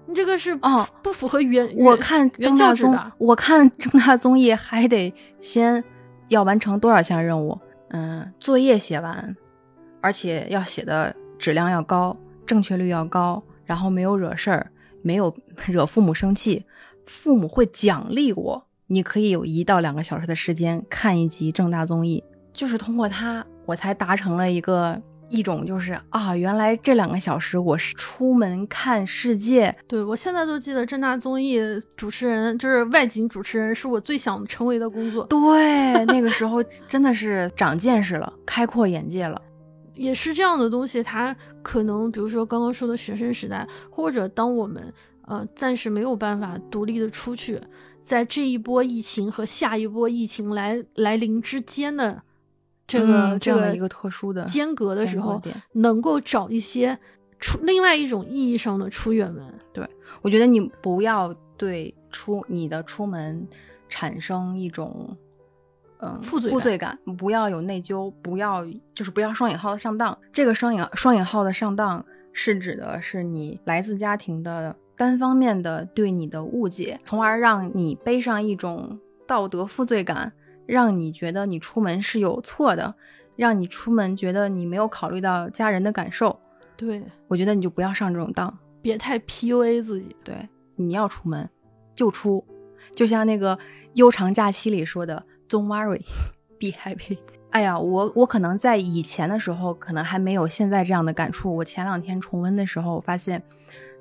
[0.08, 5.82] 你这个是哦，不符合原我看正大综，我看正大综艺还得先
[6.30, 7.60] 要完成多少项任务？
[7.90, 9.36] 嗯，作业写完，
[10.02, 12.16] 而且要写的质量要高，
[12.46, 14.72] 正确率要高，然后没有惹事儿，
[15.02, 15.36] 没有
[15.68, 16.66] 惹父母生气，
[17.06, 18.66] 父母会奖励我。
[18.88, 22.24] 你可以有一到两个小时的时间看一集正大综艺，
[22.54, 25.02] 就是通过它，我才达成了一个。
[25.30, 29.76] 一种就是啊，原来这两个小时我是出门看世界。
[29.88, 31.60] 对我现在都记得正大综艺
[31.96, 35.24] 主持人就是外景主持人，是我最想成为的工作。
[35.26, 39.40] 对，那个时候真的是长见识了，开阔眼界了。
[39.94, 44.94] 也是这样的东西，它可能比如说刚刚说的学生时代，或者当我们
[45.28, 47.62] 呃暂时没有办法独立的出去，
[48.02, 52.24] 在这一波疫情和下一波疫情来来临之间的。
[52.90, 55.42] 这个这个一个特殊的间隔的时候，
[55.74, 56.98] 能够找一些
[57.40, 59.54] 出另外一种意义上的出远门。
[59.72, 59.88] 对
[60.22, 63.48] 我觉得你不要对出你的出门
[63.88, 65.16] 产生一种
[66.00, 68.66] 嗯负罪负罪感，不要有内疚，不要
[68.96, 70.18] 就是不要双引号的上当。
[70.34, 80.34] 这个双引双引号的上当是指的是你来自家庭的单方面的对你的误解，从而让你背上一种道德负罪感，
[80.70, 82.94] 让你觉得你出门是有错的，
[83.36, 86.40] 让你出门觉得你没有考虑到家人的感受。
[86.78, 90.16] 对，我觉得你就不要上这种当，别太 PUA 自己。
[90.24, 91.50] 对，你要出门
[91.96, 92.46] 就出，
[92.94, 93.58] 就像那个
[93.96, 96.04] 悠长假期里说的，Don't worry,
[96.60, 97.18] be happy。
[97.50, 101.56] 哎呀，我我可能在以前的时候，可能还没有现在这样的感触。
[101.56, 103.42] 我前两天重温的时候，发现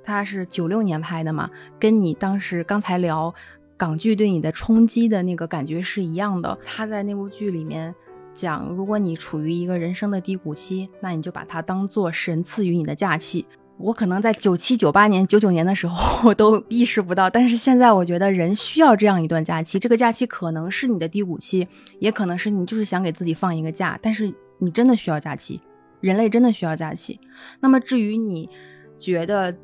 [0.05, 1.49] 它是九六年拍的嘛，
[1.81, 3.35] 跟你当时刚才聊
[3.79, 6.59] 港剧对你的冲击的那个感觉是一样的。
[6.65, 7.95] 他在那部剧里面
[8.35, 13.47] 讲，如果你处于一个人生的低谷期，那你就把它当做神赐予你的假期。
[13.79, 15.95] 我可能在九七、九八年、九九年的时候，
[16.29, 19.79] 我都意识不到，但是现在我觉得人需要这样一段假期。
[19.79, 21.69] 这个假期可能是你的低谷期，
[22.01, 25.61] 也可能是你就是想给自己放一个假，但是你真的需要假期，
[26.01, 27.21] 人类真的需要假期。
[27.61, 28.51] 那么至于你
[28.99, 29.57] 觉得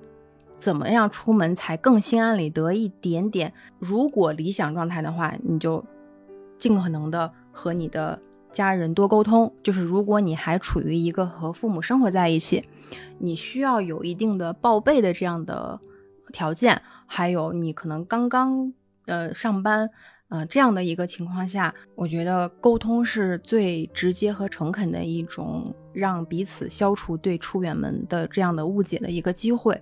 [0.65, 5.85] 怎么样出门才更心安理得一点点，如果理想状态的话，你就
[6.57, 8.19] 尽可能的和你的
[8.51, 9.53] 家人多沟通。
[9.63, 12.65] 就是如果你还处于一个和父母生活在一起。
[13.19, 15.79] 你需要有一定的报备的这样的
[16.33, 18.73] 条件，还有你可能刚刚
[19.05, 19.91] 呃上班，
[20.29, 29.79] 呃这样的一个情况下，我觉得沟通是最直接和诚恳的一种，让彼此消除对出远门的这样的误解的一个机会。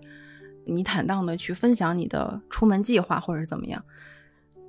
[0.65, 3.83] 你坦荡的去分享你的出门计划或者是怎么样，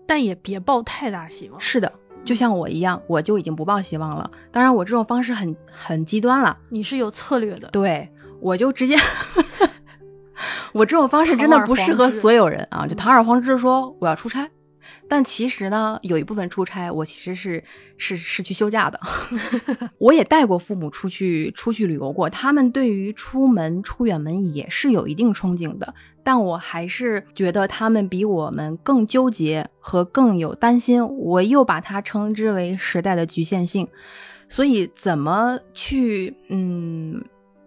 [0.05, 1.59] 但也别抱太大希望。
[1.59, 1.91] 是的，
[2.23, 4.29] 就像我一样，我就已经不抱希望了。
[4.51, 6.57] 当然，我这种方式很很极端了。
[6.69, 8.09] 你是有策略的，对。
[8.41, 8.97] 我就直接，
[10.73, 12.85] 我这种方式真的不适合所有人啊！
[12.85, 14.49] 就堂而皇之说我要出差，
[15.13, 17.63] 但其实呢，有一部分出差我其实是
[17.97, 18.99] 是是去休假的。
[19.99, 25.93] 我也带过父母出去出去旅游过，他们对于出门出远门也是有一定憧憬的，
[26.23, 31.07] 但我还是觉得他们比我们更纠结和更有担心。
[31.07, 33.87] 我又把它称之为时代的局限性，
[34.49, 37.23] 所以怎么去嗯？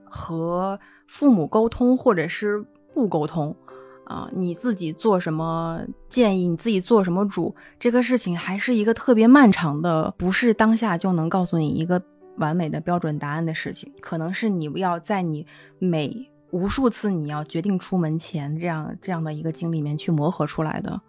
[0.09, 3.55] 和父母沟通，或者是不沟通，
[4.07, 12.02] 啊，你自己做什么建议，你自己做什么主，这个事情还是一个特别漫长的，不是当下就能告诉你一个
[12.38, 15.46] 完美的标准答案的事情，可能是你要在你
[15.78, 21.00] 每无数次你要决定出门前这样这样的一个经历里面去磨合出来的。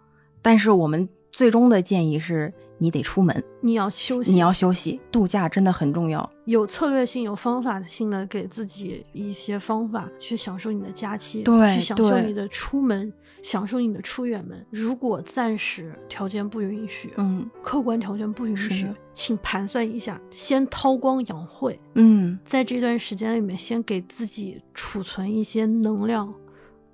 [0.42, 2.52] 但是我们最终的建议是。
[2.78, 6.28] 你得出门，你要休息，你要休息，度假真的很重要。
[6.44, 13.12] 有策略性、有方法性的给自己一些方法，去享受你的假期，对，去享受你的出门，
[13.42, 14.64] 享受你的出远门。
[14.70, 26.32] 如果暂时条件不允许，嗯，客观条件不允许，请盘算一下，先韬光养晦，嗯，在这段时间里面，先给自己储存一些能量，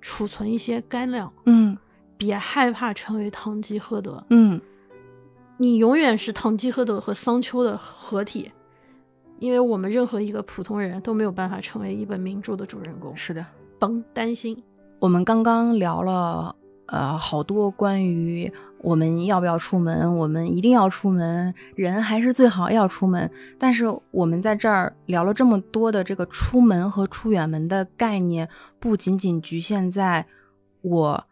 [0.01, 1.77] 储存一些干粮，嗯，
[2.17, 4.59] 别害怕成为堂吉诃德，嗯。
[5.57, 8.51] 你永远是堂吉诃德和桑丘的合体，
[9.39, 13.15] 因为我们任何一个普通人都没有办法成为一本名著的主人公。
[13.15, 13.45] 是的，
[13.79, 14.61] 甭担心。
[14.99, 16.53] 我们刚刚聊了
[16.87, 23.31] 呃好多关于我们要不要出门，我们一定要出门，人还是最好要出门。
[23.57, 30.25] 但是我们在这儿聊了这么多的这个出门和出远门的概念，不仅仅局限在
[30.81, 31.25] 我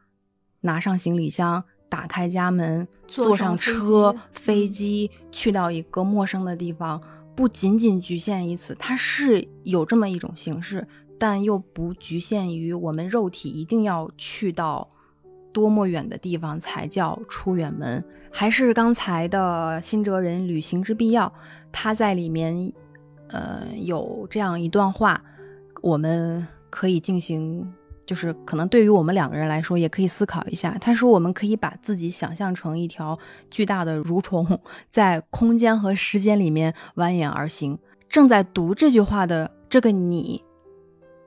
[0.61, 1.63] 拿上行李箱。
[1.93, 6.99] 打开家门，坐上车、飞机，去到一个陌生的地方，
[7.35, 10.87] 不仅仅局限于此，它是有这么一种形式，
[11.19, 14.89] 但又不局限于我们肉体一定要去到
[15.53, 18.03] 多么远的地方才叫出远门。
[18.31, 21.31] 还是刚才的新哲人旅行之必要，
[21.71, 22.73] 他在里面，
[23.27, 25.23] 呃，有这样一段话，
[25.83, 27.71] 我们可以进行。
[28.05, 30.77] 就是可能对于我们两个人来说，也可以思考一下。
[30.79, 33.17] 他说，我们可以把自己想象成一条
[33.49, 37.79] 巨大的蠕虫，在空间和时间里面蜿蜒而行。
[38.09, 40.43] 正在读这句话的这个你，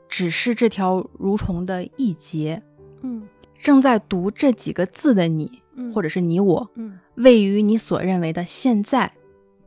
[0.08, 2.62] 只是这条蠕虫的一节。
[3.02, 3.26] 嗯，
[3.58, 5.62] 正在读这几个字的你，
[5.94, 9.10] 或者是你我，嗯，位于你所认为的现在、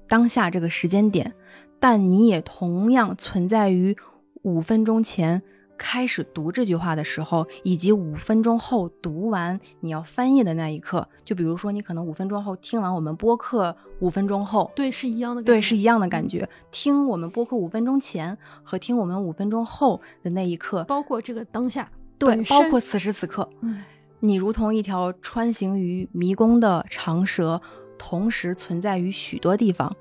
[0.07, 1.34] 当下这个时间点，
[1.80, 3.97] 但你也同样存在于
[4.43, 5.41] 五分钟前。
[5.80, 16.47] 开始读这句话的时候，以及五分钟后读完你要翻译的那一刻，就比如说你可能五分钟后听完我们播客，五分钟后，对，是一样的，对，是一样的感觉。
[16.69, 23.82] 听我们播客五分钟前和听我们五分钟后的那一刻，包括这个当下，对，包括此时此刻，嗯，
[24.19, 27.61] 你如同一条穿行于迷宫的长蛇，
[27.97, 29.95] 同时存在于许多地方，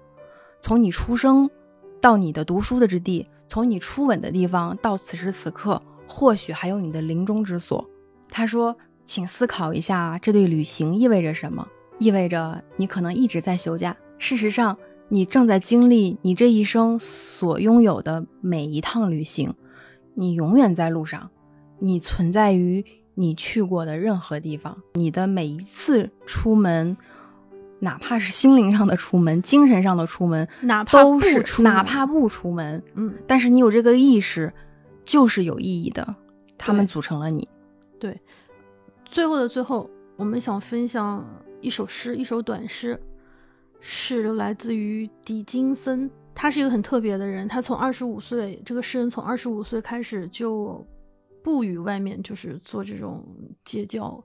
[0.60, 1.48] 从你出生
[2.00, 3.28] 到你的读书的之地。
[3.48, 7.84] 从你初吻的地方到此时此刻，或许还有你的临终之所。
[8.28, 8.76] 他说
[9.06, 11.66] ：“请思考一下，这对旅行意味着什么？
[11.98, 13.96] 意味着你可能一直在休假。
[14.18, 14.76] 事实上，
[15.08, 19.54] 你正在经历你这一生所拥有的每一趟旅行。
[20.14, 21.30] 你永远在路上，
[21.78, 22.84] 你存在于
[23.14, 24.76] 你去过的任何地方。
[24.94, 26.96] 你的每一次出门，
[27.80, 34.52] 哪怕是心灵上的出门、精神上的出门，哪怕都是不出门哪怕不出门，嗯，但是你有这个意识，
[35.04, 36.14] 就是有意义的。
[36.56, 37.48] 他们组成了你。
[38.00, 38.20] 对。
[39.04, 41.24] 最后的最后，我们想分享
[41.60, 43.00] 一首诗，一首短诗，
[43.80, 46.10] 是来自于狄金森。
[46.34, 50.86] 他是一个很特别的人，他从二十五岁，这个诗人从二十五岁开始就
[51.42, 53.24] 不与外面就是做这种
[53.64, 54.22] 结交，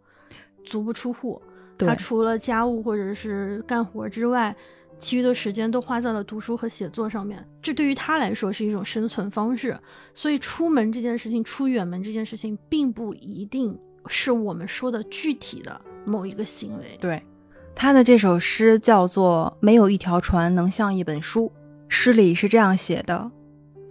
[0.66, 1.41] 足不出户。
[1.78, 4.55] 他除了家务或者是干活之外，
[4.99, 7.45] 其余的时间都花在了读书和写作上面。
[7.61, 9.78] 这对于他来说是一种生存方式。
[10.13, 16.97] 所以出门这件事情，出远门这件事情，并不一定是我们说的具体的某一个行为。
[16.99, 17.21] 对，
[17.76, 21.45] 他的这首诗叫做《没有一条船能像一本书》，
[21.89, 23.30] 诗里是这样写的：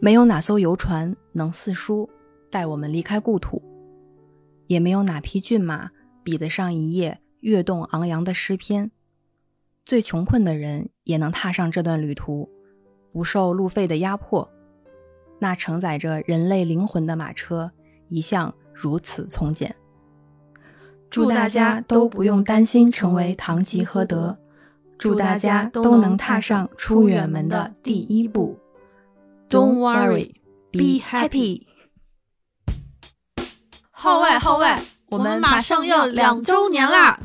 [0.00, 2.08] 没有哪艘游船能似书
[2.50, 3.60] 带我们离开故土，
[4.66, 5.90] 也没有哪匹骏马
[6.22, 8.90] 比得上一页跃动昂扬的诗篇。
[9.84, 12.48] 最穷困的人也能踏上这段旅途，
[13.12, 14.50] 不受路费的压迫。
[15.38, 17.72] 那承载着人类灵魂的马车，
[18.08, 19.74] 一向如此从简。
[21.10, 24.38] 祝大家都不用担心成为堂吉诃德，
[24.96, 28.58] 祝大家都能踏上出远门的第一步。
[29.50, 30.32] Don't worry,
[30.70, 31.66] be happy。
[33.90, 34.80] 号外号外，
[35.10, 37.18] 我们马上要两周年啦！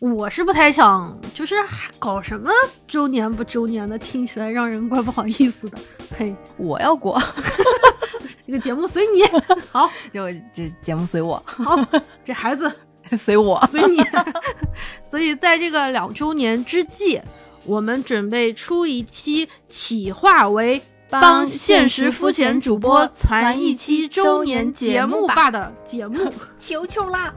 [0.00, 1.54] 我是不太想，就是
[1.98, 2.50] 搞什么
[2.88, 5.78] 周年不周年的，听起来让人怪不好意思的。
[6.16, 7.22] 嘿，我要过，
[8.46, 9.22] 这个节目随你，
[9.70, 11.78] 好 就这节目随我，好，
[12.24, 12.72] 这孩子
[13.18, 13.62] 随我。
[13.70, 14.02] 随你。
[15.08, 17.20] 所以在这个两周年之际，
[17.64, 20.80] 我们准备出一期企划为
[21.10, 26.32] 帮现实肤浅主播传一期周年节目吧的节目。
[26.56, 27.34] 求求啦！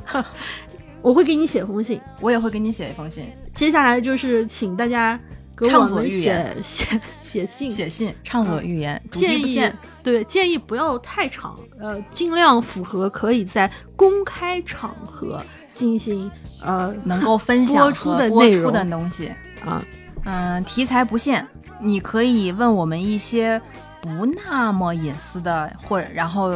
[1.03, 5.19] 我会给你写封信，我也会给你写一封信，接下来就是请大家
[5.55, 9.71] 给我写写写信，写信畅所欲言，主建议。
[10.01, 15.43] 对建议不要太长，呃，尽量符合可以在公开场合
[15.73, 16.31] 进行
[16.61, 18.71] 呃能够分享播出的内容。
[18.71, 19.31] 的东西。
[19.63, 19.83] 啊。
[20.25, 21.45] 嗯，题材不限，
[21.79, 23.61] 你可以问我们一些
[24.01, 26.49] 不那么隐私的，或者然后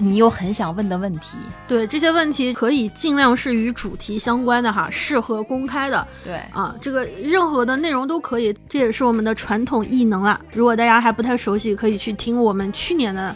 [0.00, 1.36] 你又很想问的问题。
[1.68, 10.40] 对这些问题可以尽量是与主题相关的哈，适合公开的对，啊，这个任何的内容都可以，这也是我们的传统异能啦。
[10.52, 13.34] 如果大家还不太熟悉，可以去听我们去年的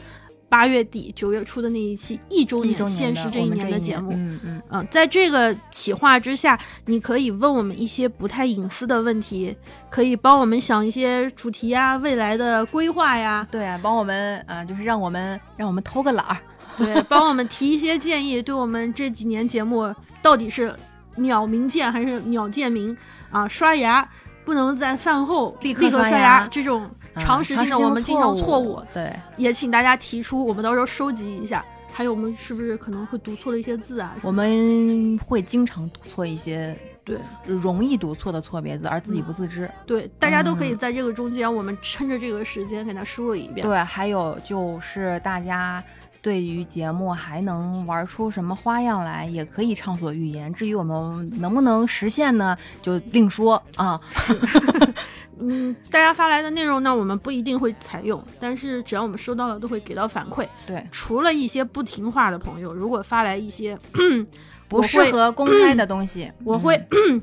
[0.48, 4.12] 八月底九月初的那一期一周一周年现实这一年的节目。
[4.14, 9.56] 嗯嗯，嗯，在这个企划之下，你可以问我们一些不太隐私的问题，
[9.90, 16.36] 可以帮我们想一些主题呀、未来的规划呀，对啊，帮我们啊、就是让我们让我们偷个懒儿。
[16.78, 20.74] 对，帮我们提一些建议，对我们这几年节目到底是
[21.16, 22.96] 鸟鸣涧还是鸟见鸣
[23.30, 23.46] 啊？
[23.48, 24.08] 刷牙
[24.44, 26.82] 不能在饭后立刻刷刷牙这种
[27.14, 31.64] 啊长时间的我们经常错误，对，也请大家提出，我们到时候收集一下。
[31.96, 34.16] 还有我们是不是可能会读错了一些字啊？
[34.20, 37.16] 我们会经常读错一些对
[37.46, 39.70] 容易读错的错别字，而自己不自知。
[39.86, 43.64] 对，大家都可以嗯在这个中间，我们趁着这个时间给它梳理一遍。
[43.64, 45.80] 对，还有就是大家
[46.24, 50.50] 对于节目还能玩出什么花样来，也可以畅所欲言。
[50.54, 54.00] 至于我们能不能实现呢，就另说啊。
[55.38, 60.48] 嗯，大家发来的内容呢，我们不一定会采用，但是只要我们收到了，都会给到反馈。
[60.66, 63.76] 对，除了一些不听话的朋友，如果发来一些
[64.66, 67.20] 不适合公开的东西，我会嗯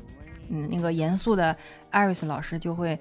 [0.50, 1.56] 嗯，那个严肃的
[1.90, 2.96] 艾瑞斯老师就会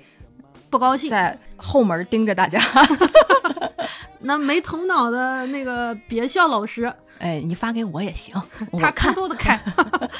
[0.71, 2.59] 不高兴，在后门盯着大家。
[4.23, 8.33] 那没头脑的那个别笑老师，哎，你发给我也行，
[8.79, 9.59] 他看偷偷的看。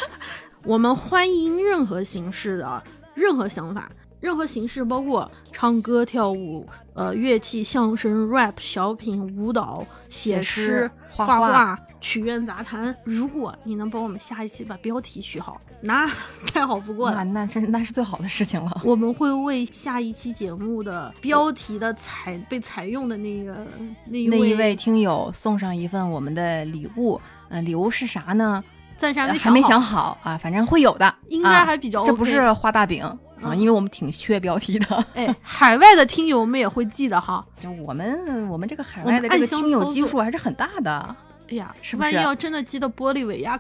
[0.64, 2.84] 我们欢迎任何形式的
[3.16, 3.90] 任何想法，
[4.22, 12.96] 任何形式，包括唱歌、跳舞、呃乐器、相声、rap、小品、舞蹈、写写诗诗、画画画曲苑杂谈。
[13.04, 16.10] 如果你能帮我们下一期把标题取好，那
[16.54, 17.24] 再好不过了。
[17.24, 18.82] 那那是那是最好的事情了。
[18.86, 23.66] 我们会为下一期节目的标题的采被采用的那个
[24.06, 27.20] 那一位那一位听友送上一份我们的礼物，
[27.50, 28.64] 嗯、礼物是啥呢？
[28.98, 33.04] 暂时还没想好啊，反正会有的，应该啊还比较、这不是画大饼
[33.42, 35.06] 啊，嗯因为我们挺缺标题的。
[35.16, 37.46] 哎，海外的听友我们也会记得哈。
[37.60, 41.16] 就我们我们这个海外的这个听友基数还是很大的。
[41.50, 43.60] 哎呀，是不是万一要真的积的玻利维亚？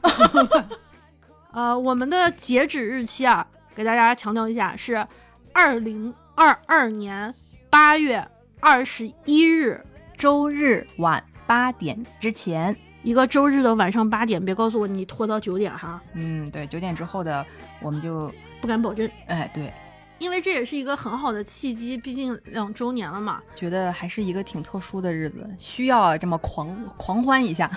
[1.52, 3.45] 呃，我们的截止日期啊，
[3.76, 5.06] 给大家强调一下，是
[5.53, 7.34] 二零二二年
[7.70, 8.26] 八月
[8.62, 9.84] 二十一日，
[10.18, 12.76] 周日晚八点之前。
[13.03, 15.99] 一个周日的晚上八点，别告诉我你拖到九点哈。
[16.14, 17.44] 嗯，对，九点之后的
[17.82, 18.32] 我们就
[18.62, 19.10] 不敢保证。
[19.28, 19.74] 哎，对，
[20.20, 23.42] 因为这也是一个很好的契机，毕竟两周年了嘛。
[23.56, 27.70] 觉得还是一个挺特殊的日子，需要这么狂狂欢一下。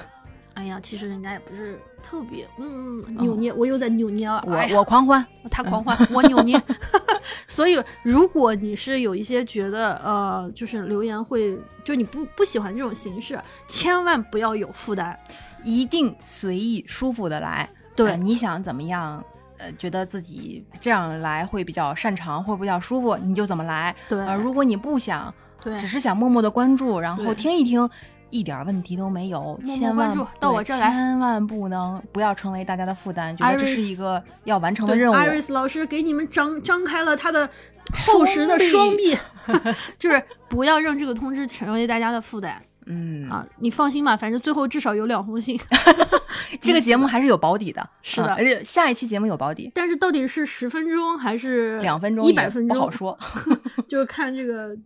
[0.54, 4.44] 哎呀，其实人家也不是特别，嗯，扭捏，我又在扭捏了。
[4.46, 6.60] 我我狂欢，他狂欢，我扭捏。
[7.48, 15.18] 所以，如果你是有一些觉得，呃，就是留言会，就你不不喜欢这种形式，千万不要有负担，
[15.64, 17.68] 一定随意舒服的来。
[17.96, 19.24] 对，你想怎么样？
[19.64, 23.94] 呃，觉得自己这样来会比较擅长，会比较舒服，你就怎么来。
[24.08, 25.32] 对，呃，如果你不想，
[25.62, 27.88] 对，只是想默默的关注，然后听一听。
[28.30, 35.14] 一点问题都没有，千万到我这来，千万不能不要成为大家的负担，觉得这是一个要完成的任务。
[35.14, 37.48] 艾瑞斯老师给你们张张开了他的
[37.94, 39.16] 厚实的双臂，
[40.00, 42.60] 就是不要让这个通知成为大家的负担。
[42.86, 45.58] 嗯啊，你放心吧，反正最后至少有两封信。
[46.60, 49.70] 这个节目还是有保底的， 是的，而且下一期节目有保底。
[49.74, 53.18] 但是到底是十分钟还是两分钟、一百分钟不好说，
[53.88, 54.76] 就看这个。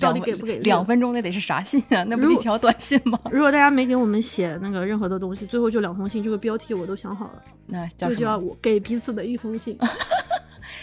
[0.00, 1.12] 到底给不给两分钟？
[1.14, 2.02] 那得是啥信啊？
[2.08, 3.16] 那不是一条短信吗？
[3.30, 9.78] 如果大家没给我们写那个任何的东西，最后就两封信，这个标题我都想好了，那就叫我给彼此的一封信。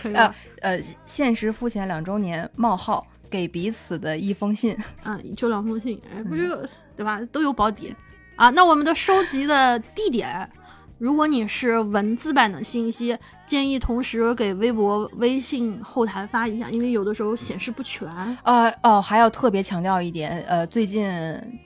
[0.03, 6.49] 呃呃，现实付钱两周年冒号给彼此的一封信啊，就两封信，哎，不是
[6.95, 7.21] 对吧？
[7.31, 7.95] 都有保底
[8.35, 8.49] 啊。
[8.49, 10.49] 那我们的收集的地点。
[10.97, 18.05] 如果你是文字版的信息，建议同时给微博、微信后台发一下，因为有的时候显示不全。
[18.43, 21.09] 呃哦，还要特别强调一点，呃，最近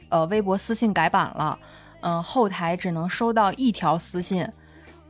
[0.09, 1.57] 呃微博私信改版了，
[2.01, 4.47] 嗯，后台只能收到一条私信，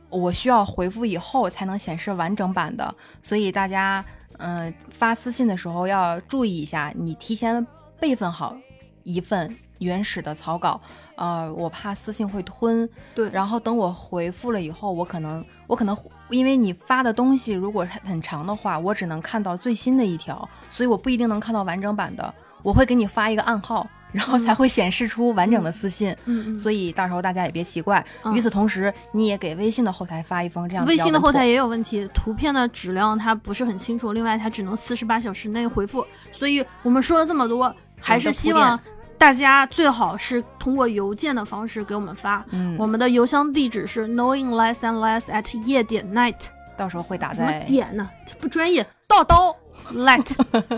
[0.08, 4.02] 我需要回复以后才能显示完整版的，所以大家
[4.38, 7.66] 嗯发私信的时候要注意一下，你提前
[7.98, 8.56] 备份好
[9.02, 10.80] 一份原始的草稿。
[11.16, 15.96] 呃，我怕私信会吞，对，然后等我回复了以后，我可能，我可能，
[16.28, 22.34] 因为你发的东西如果很长的话，我只能看到最新的一条，所以我不一定能看到完整版的。
[22.64, 26.16] 我会给你发一个暗号，然后才会显示出完整的私信。
[26.24, 28.02] 嗯，所以到时候大家也别奇怪。
[28.32, 30.86] 与此同时，你也给微信的后台发一封这样。
[30.86, 36.06] 微信的后台也有问题，图片的质量它不是很清楚，另外它只能四十八小时内回复。
[36.32, 38.80] 所以我们说了这么多，还是希望。
[39.16, 46.34] 大家最好是通过邮件的方式给我们发，嗯，我们的邮箱地址是 knowing less and less at 夜点 night，
[46.76, 48.10] 到时候会打在点呢，
[48.40, 49.56] 不专业，倒刀
[49.92, 50.24] let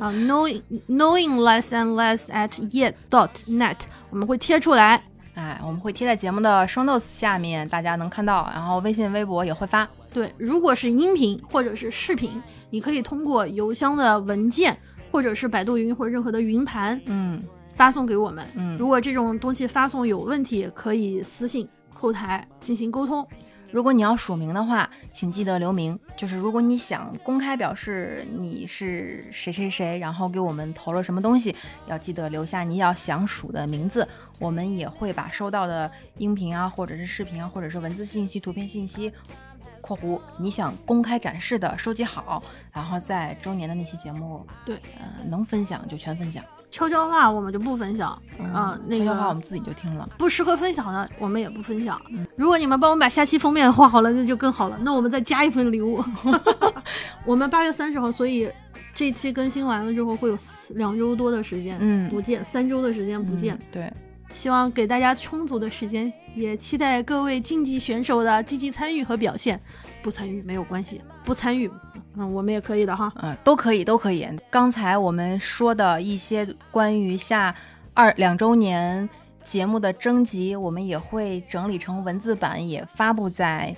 [0.01, 3.77] 啊 knowing knowing less and less at yet dot net，
[4.11, 5.03] 我们会贴出来，
[5.35, 9.89] 哎，我们会贴在节目的 show notes 下面，大家能看到，然后微信、微博也会发。
[10.13, 14.77] 对，如果是音频或者是视频，你可以通过邮箱的文件，
[15.11, 17.43] 或者是百度云或者任何的云盘，嗯。
[17.75, 23.23] 发送给我们，嗯，如果这种东西发送有问题，可以私信后台进行沟通。
[23.71, 25.99] 如果你要署名的话，请记得留名。
[26.17, 31.55] 就是如果你想公开表示你是谁谁谁，然后给我们投了什么东西，
[31.87, 34.07] 要记得留下你要想署的名字。
[34.39, 39.13] 我们也会把收到的音频啊，或者是视频啊，或者是文字信息、图片信息
[39.81, 46.43] （括弧你想公开展示的）收集好，然后在周年的那期节目，对，呃，能分享就全分享。
[46.77, 51.99] 悄悄话我们就不分享，嗯，那个话我们自己就听了，不适合分享的我们也不分享。
[52.37, 54.77] 如果你们帮我们把下期封面画好了，那就更好了。
[54.83, 56.05] 那我们再加一份礼物。
[57.25, 58.53] 我们八月三十号，所以
[58.95, 60.39] 这期更新完了之后会有
[60.69, 63.59] 两周多的时间，嗯，不见三周的时间不见。
[63.73, 63.91] 对，
[64.35, 69.59] 希望给大家充足的时间，也期待各位竞技选手的积极参与和表现。
[70.07, 71.69] 不参与没有关系，不参与。
[72.15, 74.25] 嗯，我们也可以的哈，嗯，都可以，都可以。
[74.49, 77.53] 刚才我们说的一些关于下
[77.93, 79.09] 二两周年
[79.43, 83.75] 节目的征集，我们也会整理成文字版，也发布在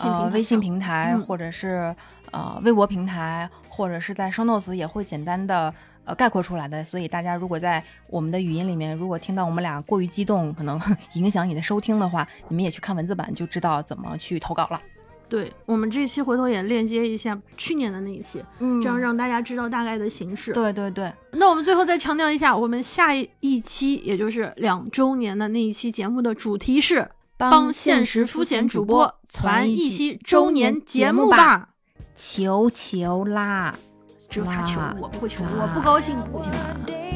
[0.00, 1.94] 呃微信平台，或者是
[2.32, 5.72] 呃微博平台，或者是在 show notes 也会简单的
[6.02, 6.82] 呃概括出来的。
[6.82, 10.76] 所以大家如果在我们的语音里面，如果听到我们俩过于激动，可能
[11.14, 14.82] 影响你的收听的话，你们也去看文字版，就知道怎么去投稿了。
[15.28, 20.52] 对我们这期回头也链接一下去年的那一期，嗯，这样让大家知道大概的形式。
[20.52, 27.06] 对对对，那我们最后再强调一下，我们下一期也就是两周年的那一期节目的主题是
[27.36, 31.68] 帮现实肤浅主播传一期周年节目吧，
[32.16, 33.74] 求求啦！
[34.30, 37.07] 只有他求，我不会求，我不高兴不行。